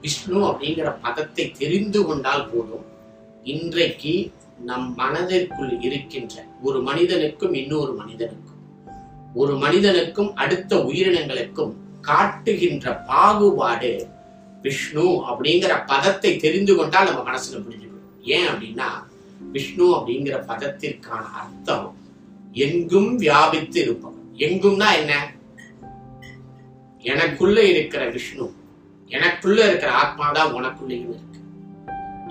விஷ்ணு 0.05 0.39
அப்படிங்கிற 0.49 0.89
பதத்தை 1.05 1.45
தெரிந்து 1.61 2.01
கொண்டால் 2.07 2.49
போதும். 2.51 2.87
இன்றைக்கு 3.49 4.13
நம் 4.61 4.95
மனதிற்குள் 4.95 5.73
இருக்கின்ற 5.81 6.35
ஒரு 6.63 6.83
மனிதனுக்கும் 6.83 7.53
இன்னொரு 7.53 7.93
மனிதனுக்கும் 7.93 8.55
ஒரு 9.35 9.55
மனிதனுக்கும் 9.57 10.35
அடுத்த 10.37 10.77
உயிரினங்களுக்கும் 10.85 11.73
காட்டுகின்ற 12.01 12.93
பாகுபாடு 13.07 13.93
விஷ்ணு 14.63 15.07
அப்படிங்கிற 15.29 15.85
பதத்தை 15.87 16.37
தெரிந்து 16.37 16.75
கொண்டால் 16.75 17.09
நம்ம 17.09 17.23
மனசுல 17.31 17.61
புரிஞ்சுக்கணும் 17.61 17.95
ஏன் 18.29 18.49
அப்படின்னா 18.49 18.89
விஷ்ணு 19.53 19.87
அப்படிங்கிற 19.97 20.37
பதத்திற்கான 20.49 21.23
அர்த்தம் 21.41 21.89
எங்கும் 22.59 23.17
வியாபித்து 23.17 23.79
இருப்பவன் 23.81 24.15
எங்கும்னா 24.39 24.89
என்ன? 24.99 25.13
எனக்குள்ள 27.05 27.63
இருக்கிற 27.65 28.03
விஷ்ணு 28.09 28.47
எனக்குள்ள 29.11 29.67
இருக்கிற 29.67 29.91
ஆத்மா 29.95 30.33
தான் 30.33 30.55
உனக்குள்ளேயும் 30.55 31.11
இருக்கு. 31.11 31.28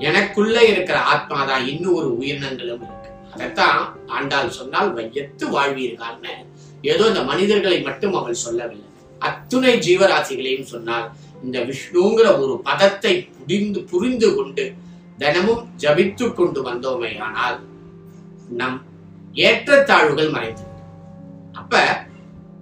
எனக்குள்ள 0.07 0.57
இருக்கிற 0.71 0.97
ஆத்மா 1.13 1.39
தான் 1.49 1.67
இன்னும் 1.71 1.97
ஒரு 1.99 2.09
உயிரினங்களும் 2.17 2.83
இருக்கு. 2.85 3.09
அதைத்தான் 3.33 3.79
ஆண்டாள் 4.17 4.55
சொன்னால் 4.57 4.89
வையத்து 4.97 5.45
வாழ்வீர்கள்னு 5.55 6.35
ஏதோ 6.91 7.03
இந்த 7.11 7.23
மனிதர்களை 7.31 7.77
மட்டும் 7.87 8.17
அவள் 8.19 8.43
சொல்லவில்லை. 8.45 8.89
அத்துணை 9.21 9.73
ஜீவராசிகளையும் 9.87 10.69
சொன்னால் 10.73 11.07
இந்த 11.43 11.57
விஷ்ணுங்கிற 11.69 12.27
ஒரு 12.43 12.53
பதத்தை 12.67 13.13
புரிந்து 13.37 13.79
புரிந்து 13.91 14.29
கொண்டு 14.35 14.65
தினமும் 15.21 15.63
ஜபித்து 15.83 16.25
கொண்டு 16.33 16.61
வந்தோமே 16.69 17.11
ஆனால் 17.27 17.57
நம் 18.59 18.77
ஏற்றத்தாழ்வுகள் 19.47 20.33
மறைந்து. 20.35 20.65
அப்ப 21.59 21.81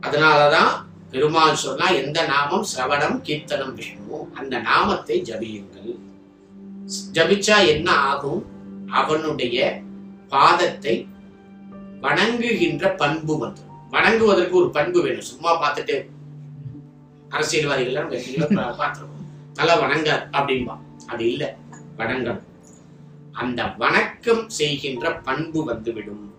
அதனாலதான் 0.07 0.73
பெருமாள் 1.11 1.63
சொன்னா 1.65 1.87
எந்த 2.01 2.19
நாமம் 2.33 2.65
சிரவணம் 2.71 3.17
கீர்த்தனம் 3.27 3.75
விஷ்ணு 3.77 4.17
அந்த 4.39 4.55
நாமத்தை 4.69 5.17
ஜபியுங்கள். 5.29 5.93
ஜபிச்சா 7.13 7.67
என்ன 7.67 7.91
ஆகும்? 7.91 8.45
அவனுடைய 8.87 9.81
பாதத்தை 10.29 11.07
வணங்குகின்ற 12.01 12.95
பண்பு 12.95 13.37
வந்து 13.37 13.61
வணங்குவதற்கு 13.91 14.51
ஒரு 14.51 14.69
பண்பு 14.69 15.01
வேணும். 15.01 15.21
சும்மா 15.21 15.51
பார்த்துட்டு 15.61 16.09
அரசியல்வாதிகள் 17.29 18.05
நம்ம 18.39 18.95
நல்லா 19.53 19.81
வணங்கார் 19.81 20.27
அப்படின்பா. 20.31 20.77
அது 21.07 21.31
இல்லை. 21.31 21.47
வணங்கணும். 21.97 22.41
அந்த 23.31 23.65
வணக்கம் 23.65 24.49
செய்கின்ற 24.49 25.15
பண்பு 25.15 25.63
வந்துவிடும். 25.63 26.33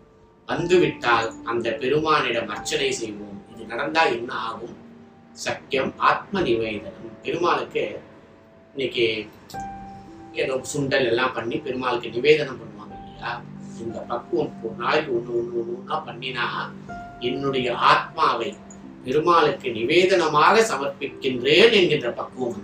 வந்துவிட்டால் 0.47 1.35
அந்த 1.45 1.71
பெருமானிடம் 1.71 2.49
அர்ச்சனை 2.49 2.93
செய்வோம். 2.93 3.43
இது 3.55 3.65
நடந்தா 3.65 4.03
என்ன 4.03 4.35
ஆகும்? 4.35 4.77
சத்தியம் 5.33 5.95
ஆத்ம 5.97 6.41
நிவேதனம். 6.41 7.23
பெருமாளுக்கு 7.23 8.01
இன்னைக்கு 8.71 9.27
ஏதோ 10.37 10.61
சுண்டல் 10.73 11.07
எல்லாம் 11.07 11.33
பண்ணி 11.33 11.57
பெருமாளுக்கு 11.59 12.11
நிவேதனம் 12.11 12.61
பண்ணுவாங்க 12.61 12.95
இல்லையா? 13.01 13.31
இந்த 13.81 13.99
பக்குவம் 14.09 14.53
ஒரு 14.63 14.75
நாளைக்கு 14.77 15.11
ஒன்று 15.15 15.33
ஒன்று 15.39 15.59
ஒன்று 15.61 15.75
ஒன்றா 15.77 15.97
பண்ணினா 16.07 16.47
என்னுடைய 17.21 17.69
ஆத்மாவை 17.83 18.49
பெருமாளுக்கு 19.05 19.69
நிவேதனமாக 19.73 20.63
சமர்ப்பிக்கின்றேன் 20.71 21.73
என்கின்ற 21.73 22.11
பக்குவம் 22.13 22.63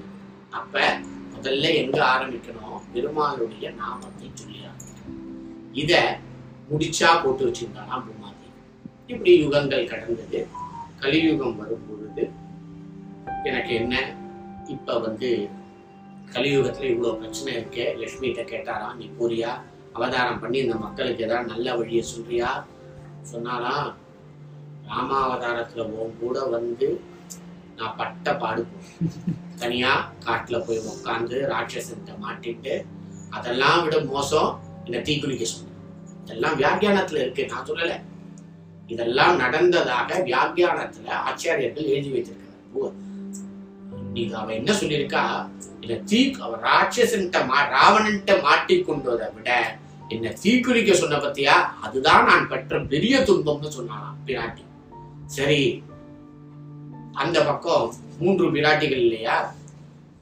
அப்ப 0.50 0.74
முதல்ல 1.34 1.66
எங்க 1.74 1.98
ஆரம்பிக்கணும்? 2.06 2.58
பெருமாளுடைய 2.92 3.66
நாமத்தை 3.76 4.30
சொல்லி 4.34 4.58
இத 5.74 5.92
முடிச்சா 6.70 7.22
போட்டு 7.22 7.42
வச்சிருந்தாலாம் 7.46 8.04
பூமாதி 8.06 8.46
இப்படி 9.08 9.32
யுகங்கள் 9.40 9.88
கடந்தது. 9.88 10.40
கலியுகம் 11.00 11.56
வரும் 11.56 11.86
பொழுது 11.88 12.24
எனக்கு 13.44 13.72
என்ன? 13.74 13.94
இப்ப 14.68 14.98
வந்து 14.98 15.28
கலியுகத்துல 16.34 16.84
இவ்வளவு 16.84 17.18
பிரச்சனை 17.18 17.52
இருக்கு 17.54 17.84
லட்சுமிகிட்ட 18.00 18.42
கேட்டாராம் 18.44 18.96
நீ 18.96 19.10
போறியா 19.20 19.50
அவதாரம் 19.92 20.40
பண்ணி 20.40 20.58
இந்த 20.58 20.74
மக்களுக்கு 20.74 21.24
ஏதாவது 21.24 21.50
நல்ல 21.50 21.76
வழியை 21.76 22.02
சொல்றியா? 22.02 22.50
சொன்னாலாம் 23.32 23.88
ராமாவதாரத்துல 24.88 25.86
உன் 25.94 26.18
கூட 26.20 26.38
வந்து 26.46 26.88
நான் 27.76 27.96
பட்ட 27.96 28.34
பாடு 28.36 28.62
தனியா 29.58 29.92
காட்டுல 30.26 30.66
போய் 30.66 30.86
உட்காந்து 30.92 31.36
ராட்சசன்ட்ட 31.48 32.14
மாட்டிட்டு 32.22 32.74
அதெல்லாம் 33.30 33.82
விட 33.84 34.00
மோசம் 34.04 34.50
என்னை 34.84 35.00
தீக்குளிக்க 35.00 35.44
சொன்னேன். 35.44 35.68
இதெல்லாம் 36.24 36.58
வியாக்கியானத்துல 36.58 37.20
இருக்கு 37.20 37.46
நான் 37.46 37.66
சொல்லல. 37.66 37.94
இதெல்லாம் 38.88 39.36
நடந்ததாக 39.36 40.18
வியாக்கியானத்துல 40.24 41.08
ஆச்சாரியர்கள் 41.28 41.90
எழுதி 41.92 42.10
வைத்திருக்காங்க 42.10 42.90
நீங்க 44.12 44.38
அவ 44.38 44.52
என்ன 44.54 44.72
சொல்லியிருக்கா? 44.72 45.22
என்ன 45.82 45.96
தீ 46.02 46.34
அவ 46.40 46.56
ராட்சசன்ட்ட 46.56 47.46
மா 47.46 47.58
ராவணன்ட்ட 47.70 48.32
மாட்டிக்கொண்டதை 48.46 49.26
விட 49.34 49.78
என்ன 50.08 50.32
தீக்குளிக்க 50.42 50.92
சொன்ன 50.92 51.16
பத்தியா? 51.16 51.54
அதுதான் 51.80 52.24
நான் 52.24 52.48
பெற்ற 52.48 52.80
பெரிய 52.80 53.18
துன்பம்னு 53.18 53.70
சொன்னாலாம் 53.76 54.18
பிராட்டி. 54.26 54.64
சரி 55.26 55.82
அந்த 57.12 57.44
பக்கம் 57.44 57.94
மூன்று 58.18 58.50
பிராட்டிகள் 58.52 59.02
இல்லையா? 59.06 59.54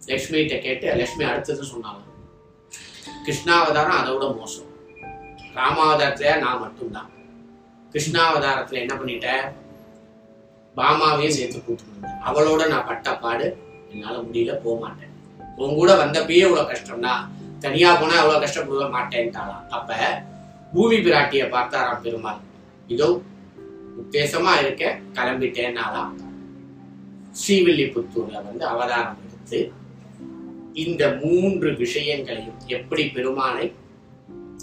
லக்ஷ்மிகிட்ட 0.06 0.60
கேட்டு 0.60 0.94
லக்ஷ்மி 0.94 1.24
அடுத்தது 1.24 1.62
சொன்னாலாம் 1.62 2.06
கிருஷ்ணாவதாரம் 3.26 3.98
அதை 4.00 4.12
விட 4.14 4.26
மோசம். 4.26 4.68
ராமாவதாரத்துல 5.54 6.38
நான் 6.38 6.60
மட்டும்தான். 6.60 7.10
கிருஷ்ணாவதாரத்துல 7.92 8.80
என்ன 8.84 8.94
பண்ணிட்ட? 8.94 9.28
பாமாவையும் 10.76 11.36
சேர்த்து 11.38 11.64
கூட்டு 11.64 11.84
அவளோட 12.26 12.68
நான் 12.68 12.86
பட்ட 12.86 13.16
பாடு 13.16 13.46
என்னால 13.90 14.16
முடியல 14.18 14.52
போக 14.54 14.80
மாட்டேன். 14.80 15.09
உன் 15.56 15.74
கூட 15.74 15.94
வந்தப்பயே 15.94 16.38
இவ்வளவு 16.38 16.70
கஷ்டம்னா 16.70 17.14
தனியா 17.60 17.94
போனா 17.94 18.16
அவ்வளவு 18.16 18.40
கஷ்டப்பட 18.40 18.84
மாட்டேன்ட்டாளாம் 18.86 19.66
அப்ப 19.68 19.96
பூமி 20.72 20.96
பிராட்டிய 20.96 21.48
பார்த்தாராம் 21.48 22.02
பெருமாள். 22.02 22.40
இதோ 22.88 23.22
உத்தேசமா 23.96 24.58
இருக்க 24.58 24.98
கிளம்பிட்டேன்னாலாம் 25.12 26.12
ஸ்ரீவில்லிபுத்தூர்ல 27.40 28.42
வந்து 28.42 28.66
அவதாரம் 28.66 29.18
எடுத்து 29.24 29.72
இந்த 30.72 31.08
மூன்று 31.24 31.76
விஷயங்களையும் 31.76 32.58
எப்படி 32.68 33.08
பெருமானை 33.08 33.72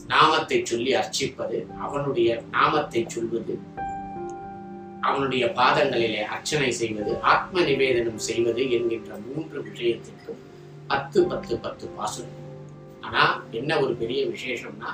நாமத்தை 0.08 0.64
சொல்லி 0.64 0.96
அர்ச்சிப்பது 0.96 1.68
அவனுடைய 1.78 2.44
நாமத்தை 2.52 3.06
சொல்வது 3.08 3.56
அவனுடைய 5.02 5.46
பாதங்களிலே 5.56 6.22
அர்ச்சனை 6.26 6.72
செய்வது 6.72 7.18
ஆத்ம 7.22 7.62
நிவேதனம் 7.62 8.18
செய்வது 8.18 8.72
என்கின்ற 8.72 9.14
மூன்று 9.28 9.62
விஷயத்திற்கும் 9.62 10.42
பத்து 10.88 11.20
பத்து 11.28 11.54
பத்து 11.60 11.86
பாசுரம் 11.96 12.36
ஆனா 13.04 13.24
என்ன 13.52 13.72
ஒரு 13.80 13.94
பெரிய 13.96 14.22
விசேஷம்னா 14.28 14.92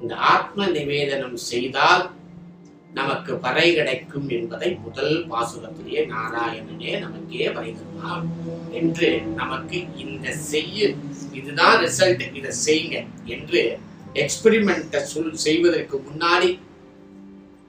இந்த 0.00 0.14
ஆத்ம 0.28 0.66
நிவேதனம் 0.70 1.38
செய்தால் 1.46 2.04
நமக்கு 2.90 3.32
பறை 3.38 3.66
கிடைக்கும் 3.70 4.26
என்பதை 4.30 4.70
முதல் 4.80 5.14
பாசுரத்திலேயே 5.30 6.00
நாராயணனே 6.08 6.92
நமக்கே 7.00 7.46
பறைதருவார் 7.54 8.26
என்று 8.72 9.08
நமக்கு 9.34 9.78
இந்த 10.04 10.34
செய்ய 10.50 10.90
இதுதான் 11.32 11.78
ரிசல்ட் 11.82 12.24
இதை 12.32 12.52
செய்யுங்க 12.58 12.98
என்று 13.28 13.62
எக்ஸ்பெரிமெண்ட்டை 14.16 15.00
சொல் 15.06 15.32
செய்வதற்கு 15.44 15.98
முன்னாடி 16.00 16.50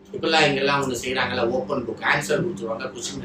இப்பெல்லாம் 0.10 0.48
இங்கெல்லாம் 0.48 0.82
ஒன்று 0.82 1.04
செய்கிறாங்கல்ல 1.04 1.46
ஓப்பன் 1.52 1.86
புக் 1.86 2.06
ஆன்சர் 2.06 2.44
கொடுத்துருவாங்க 2.44 2.92
கொஸ்டின் 2.92 3.24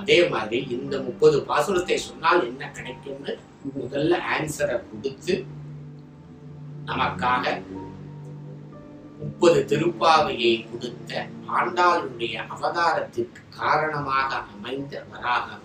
அதே 0.00 0.18
மாதிரி 0.34 0.58
இந்த 0.76 0.94
முப்பது 1.06 1.36
பாசுரத்தை 1.50 1.96
சொன்னால் 2.08 2.46
என்ன 2.50 2.70
கிடைக்கும்னு 2.76 3.32
முதல்ல 3.78 4.18
ஆன்சரை 4.34 4.76
கொடுத்து 4.90 5.34
நமக்காக 6.90 7.54
முப்பது 9.22 9.58
திருப்பாவையை 9.70 10.52
கொடுத்த 10.68 11.26
ஆண்டாளுடைய 11.56 12.34
அவதாரத்திற்கு 12.54 13.42
காரணமாக 13.60 14.30
அமைந்த 14.54 15.02
வராக 15.12 15.58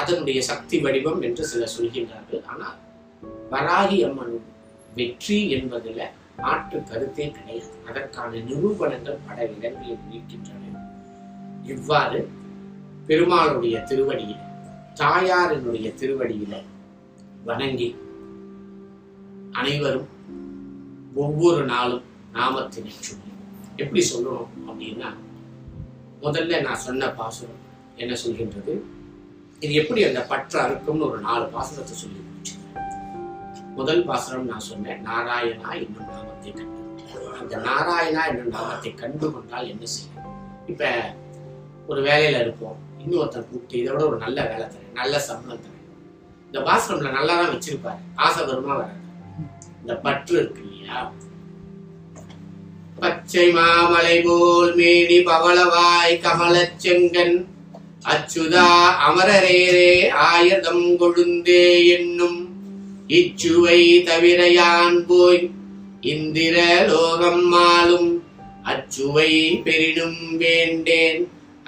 அதனுடைய 0.00 0.40
சக்தி 0.48 0.76
வடிவம் 0.84 1.22
என்று 1.26 1.44
சிலர் 1.50 1.74
சொல்கின்றார்கள். 1.76 2.42
ஆனால் 2.52 2.78
வராகி 3.52 3.98
அம்மன் 4.08 4.36
வெற்றி 4.98 5.38
என்பதில் 5.56 6.02
மாற்று 6.42 6.78
கருத்தே 6.90 7.26
கிடையாது. 7.36 7.74
அதற்கான 7.88 8.40
நிரூபணங்கள் 8.48 9.24
பல 9.26 9.38
இடங்களில் 9.54 10.04
இருக்கின்றன. 10.10 10.69
இவ்வாறு 11.70 12.20
பெருமாளுடைய 13.08 13.76
திருவடியில் 13.84 14.44
தாயாரினுடைய 15.00 15.88
திருவடியில 16.00 16.54
வணங்கி 17.44 17.88
அனைவரும் 19.54 20.08
ஒவ்வொரு 21.16 21.62
நாளும் 21.66 22.04
நாமத்தினை 22.34 22.92
சொல்லி 23.00 23.30
எப்படி 23.78 24.02
சொல்லணும் 24.04 24.50
அப்படின்னா 24.68 25.10
முதல்ல 26.22 26.60
நான் 26.62 26.84
சொன்ன 26.84 27.08
பாசுரம் 27.12 27.60
என்ன 27.98 28.14
சொல்கின்றது? 28.14 28.74
இது 29.62 29.72
எப்படி 29.74 30.00
அந்த 30.04 30.20
பற்று 30.26 30.56
அறுக்கும்னு 30.60 31.06
ஒரு 31.06 31.18
நாலு 31.20 31.44
பாசுரத்தை 31.46 31.96
சொல்லி 31.96 32.20
முதல் 33.74 34.04
பாசுரம் 34.04 34.46
நான் 34.46 34.66
சொன்னேன் 34.68 35.02
நாராயணா 35.04 35.70
என்னும் 35.76 36.08
நாமத்தை 36.10 36.50
கண்டு. 36.52 36.78
அந்த 37.40 37.56
நாராயணா 37.66 38.22
என்னும் 38.26 38.54
நாமத்தை 38.56 38.92
கண்டு 38.94 39.26
கொண்டால் 39.32 39.68
என்ன 39.68 39.84
செய்யும்? 39.86 40.16
இப்ப 40.68 40.82
ஒரு 41.90 42.00
வேலையில 42.08 42.40
இருப்போம் 42.40 42.78
இன்னொருத்தர் 43.02 43.48
கூப்பிட்டு 43.50 43.78
இதை 43.78 43.92
விட 43.92 44.02
ஒரு 44.06 44.16
நல்ல 44.16 44.38
வேலை 44.42 44.64
தரேன் 44.66 44.98
நல்ல 45.00 45.18
சம்பளம் 45.18 45.62
தரேன். 45.64 45.76
இந்த 46.46 46.58
பாசுரம்ல 46.66 47.10
நல்லா 47.10 47.34
தான் 47.40 47.52
வச்சிருப்பாரு. 47.54 48.00
ஆசை 48.14 48.42
வருமா 48.46 48.74
வராது. 48.74 49.00
இந்த 49.80 49.94
பற்று 49.94 50.34
இருக்கு 50.38 50.62
இல்லையா? 50.62 51.00
பச்சை 53.00 53.46
மாமலை 53.52 54.16
போல் 54.24 54.74
மேனி 54.74 55.18
பவளவாய் 55.28 56.20
கமலச் 56.24 56.78
செங்கன். 56.84 57.36
அச்சுதா 58.12 58.66
அமரரேரே 59.08 59.92
ஆயதம் 60.28 60.86
கொழுந்தே 61.00 61.64
என்னும் 61.96 62.40
இச்சுவை 63.18 63.80
தவிர 64.04 64.40
யான் 64.52 65.06
போய் 65.06 65.42
இந்திர 66.12 66.56
லோகம் 66.90 67.44
மாலும் 67.54 68.10
அச்சுவை 68.62 69.30
பெரிடும் 69.64 70.22
வேண்டேன். 70.36 71.20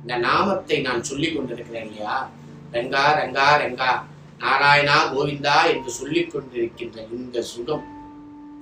இந்த 0.00 0.16
நாமத்தை 0.16 0.80
நான் 0.80 1.02
சொல்லிக் 1.02 1.36
கொண்டிருக்கிறேன் 1.36 1.86
இல்லையா? 1.86 2.30
ரங்கா 2.72 3.20
ரங்கா 3.20 3.62
ரங்கா. 3.62 4.04
நாராயணா 4.38 5.12
கோவிந்தா 5.12 5.66
என்று 5.66 5.90
சொல்லிக் 5.90 6.34
கொண்டிருக்கின்ற 6.34 7.12
இந்த 7.12 7.42
சுகம் 7.42 7.94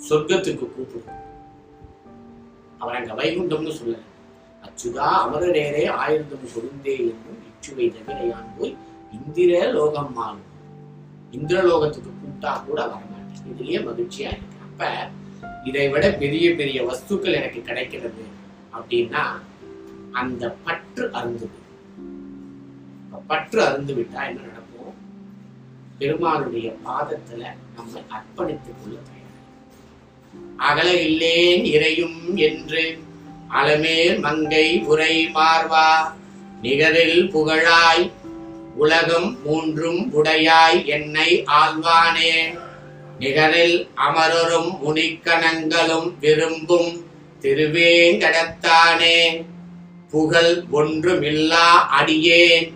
சொர்க்கத்துக்கு 0.08 0.58
கூப்பிடும். 0.58 1.22
அவர் 2.78 2.94
அங்க 2.94 3.14
வைகுண்டம்னு 3.14 3.78
சொல்லல 3.78 4.02
அச்சுதா 4.62 5.24
அமரரேரே 5.24 5.88
ஆயுதம் 5.88 6.46
சொல்ந்தே 6.46 6.98
என்னும் 6.98 7.42
இச்சுவை 7.48 7.86
தவிரையான் 7.86 8.58
போய் 8.58 8.76
இந்திர 9.12 9.72
லோகம் 9.72 10.12
மாறும். 10.12 10.44
இந்திரலோகத்துக்கு 11.32 12.12
கூப்பிட்டா 12.12 12.64
கூட 12.64 12.86
வரமாட்டேன். 12.86 13.50
இதுலயே 13.50 13.88
மகிழ்ச்சியா 13.88 14.18
இருக்கு 14.18 14.56
அப்ப 14.62 15.08
இதை 15.64 15.84
விட 15.88 16.04
பெரிய 16.18 16.46
பெரிய 16.54 16.78
வஸ்துக்கள் 16.84 17.36
எனக்கு 17.36 17.60
கிடைக்கிறது 17.62 18.24
அப்படின்னா 18.72 19.24
அந்த 20.12 20.44
பற்று 20.64 21.04
அருந்து 21.14 21.46
பற்று 23.28 23.58
அருந்து 23.62 23.92
விட்டா 23.94 24.20
என்ன 24.24 24.40
நடக்கும்? 24.44 24.94
பெருமாளுடைய 25.98 26.68
பாதத்துல 26.84 27.42
நம்மை 27.76 28.00
அர்ப்பணித்துக் 28.14 28.80
கொள்ள 28.80 28.96
தயார் 29.00 29.20
அகல 30.62 30.88
இல்லேன் 31.06 31.64
இறையும் 31.72 32.18
என்று 32.48 32.82
அலமேல் 33.52 34.18
மங்கை 34.20 34.66
உரை 34.86 35.14
மார்வா 35.36 35.88
நிகரில் 36.60 37.30
புகழாய் 37.32 38.04
உலகம் 38.76 39.30
மூன்றும் 39.44 40.02
உடையாய் 40.12 40.80
என்னை 40.88 41.30
ஆழ்வானே 41.54 42.32
நிகரில் 43.24 43.76
அமரரும் 44.06 44.70
முனிக்கணங்களும் 44.84 46.08
விரும்பும் 46.22 46.92
திருவேங்கடத்தானே. 47.42 49.18
புகழ் 50.12 50.54
ஒன்றுமில்லா 50.78 51.66
அடியேன் 51.98 52.68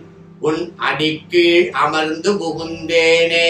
உன் 0.47 0.61
அடிக்கீழ் 0.87 1.69
அமர்ந்து 1.83 2.31
புகுந்தேனே. 2.41 3.47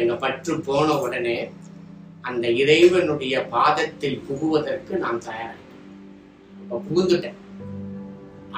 எங்க 0.00 0.14
பற்று 0.22 0.54
போன 0.66 0.88
உடனே 1.04 1.38
அந்த 2.28 2.44
இறைவனுடைய 2.60 3.34
பாதத்தில் 3.54 4.20
புகுவதற்கு 4.26 4.92
நான் 5.04 5.24
தயாராக 5.26 5.62
புகுந்துட்டேன். 6.84 7.40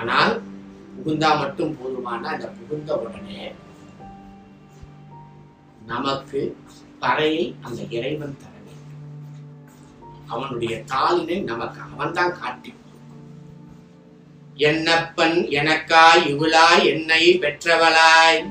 ஆனால் 0.00 0.34
புகுந்தா 0.96 1.30
மட்டும் 1.42 1.72
போதுமான 1.78 2.22
அந்த 2.34 2.46
புகுந்த 2.58 2.90
உடனே 3.04 3.40
நமக்கு 5.86 6.40
பறையை 7.00 7.54
அந்த 7.62 7.82
இறைவன் 7.90 8.36
தர 8.38 8.54
அவனுடைய 10.28 10.82
தாளினை 10.92 11.42
நமக்கு 11.42 11.80
அவன்தான் 11.92 12.40
காட்டி 12.40 12.74
என்னப்பன் 14.56 15.46
எனக்காய் 15.48 16.24
இவளாய் 16.24 16.84
என்னை 16.84 17.38
பெற்றவளாய். 17.38 18.46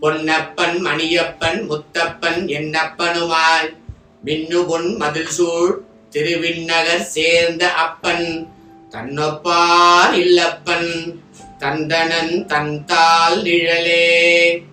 பொன்னப்பன் 0.00 0.84
மணியப்பன் 0.84 1.66
முத்தப்பன் 1.66 2.46
என்னப்பனுமாய். 2.46 3.76
மின்னு 4.24 4.66
பொன் 4.68 4.96
மதில் 4.96 5.28
சூழ் 5.28 5.80
திருவிண்ணகர் 6.10 7.02
சேர்ந்த 7.02 7.72
அப்பன். 7.72 8.48
தன்னொப்பார் 8.90 10.12
இல்லப்பன் 10.12 11.18
தந்தனன் 11.58 12.44
தந்தால் 12.44 13.42
நிழலே. 13.42 14.66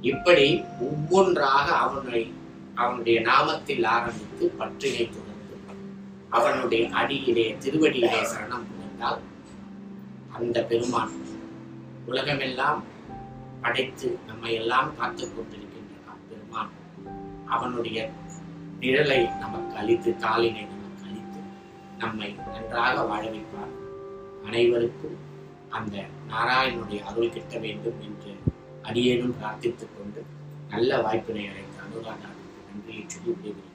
இப்படி 0.00 0.64
ஒவ்வொன்றாக 0.80 1.72
அவனை 1.76 2.32
அவனுடைய 2.74 3.20
நாமத்தில் 3.20 3.86
ஆரம்பித்து 3.86 4.48
பற்றினை 4.58 5.10
தொடர்ந்து 5.10 5.56
அவனுடைய 6.28 6.88
அடியிலே 6.88 7.56
திருவடியிலே 7.60 8.22
சரணம் 8.22 8.66
புரிந்தால் 8.68 9.20
அந்த 10.32 10.64
பெருமான் 10.64 11.10
உலகமெல்லாம் 12.06 12.84
படைத்து 13.60 14.18
நம்மை 14.26 14.54
எல்லாம் 14.54 14.96
காத்துக் 14.96 15.32
கொண்டிருக்கின்ற 15.38 15.94
பெருமான் 16.28 16.70
அவனுடைய 17.46 18.10
நிழலை 18.80 19.38
நமக்கு 19.38 19.76
அளித்து 19.76 20.10
தாளினை 20.10 20.66
நமக்கு 20.66 21.04
அளித்து 21.04 21.40
நம்மை 21.98 22.34
நன்றாக 22.52 23.04
வாழ 23.04 23.26
வைப்பார். 23.26 23.74
அனைவருக்கும் 24.44 25.16
அந்த 25.68 26.04
நாராயணனுடைய 26.28 27.02
அருள் 27.02 27.30
கிட்ட 27.30 27.58
வேண்டும் 27.58 28.00
என்று 28.00 28.17
அடியேனும் 28.88 29.36
பிரார்த்தித்துக் 29.38 29.94
கொண்டு 29.96 30.20
நல்ல 30.70 31.00
வாய்ப்பினை 31.02 31.44
அடைந்த 31.48 31.78
அனுராதாவுக்கு 31.84 32.62
நன்றியை 32.68 33.04
சொல்லி 33.06 33.30
விடுகிறேன் 33.32 33.67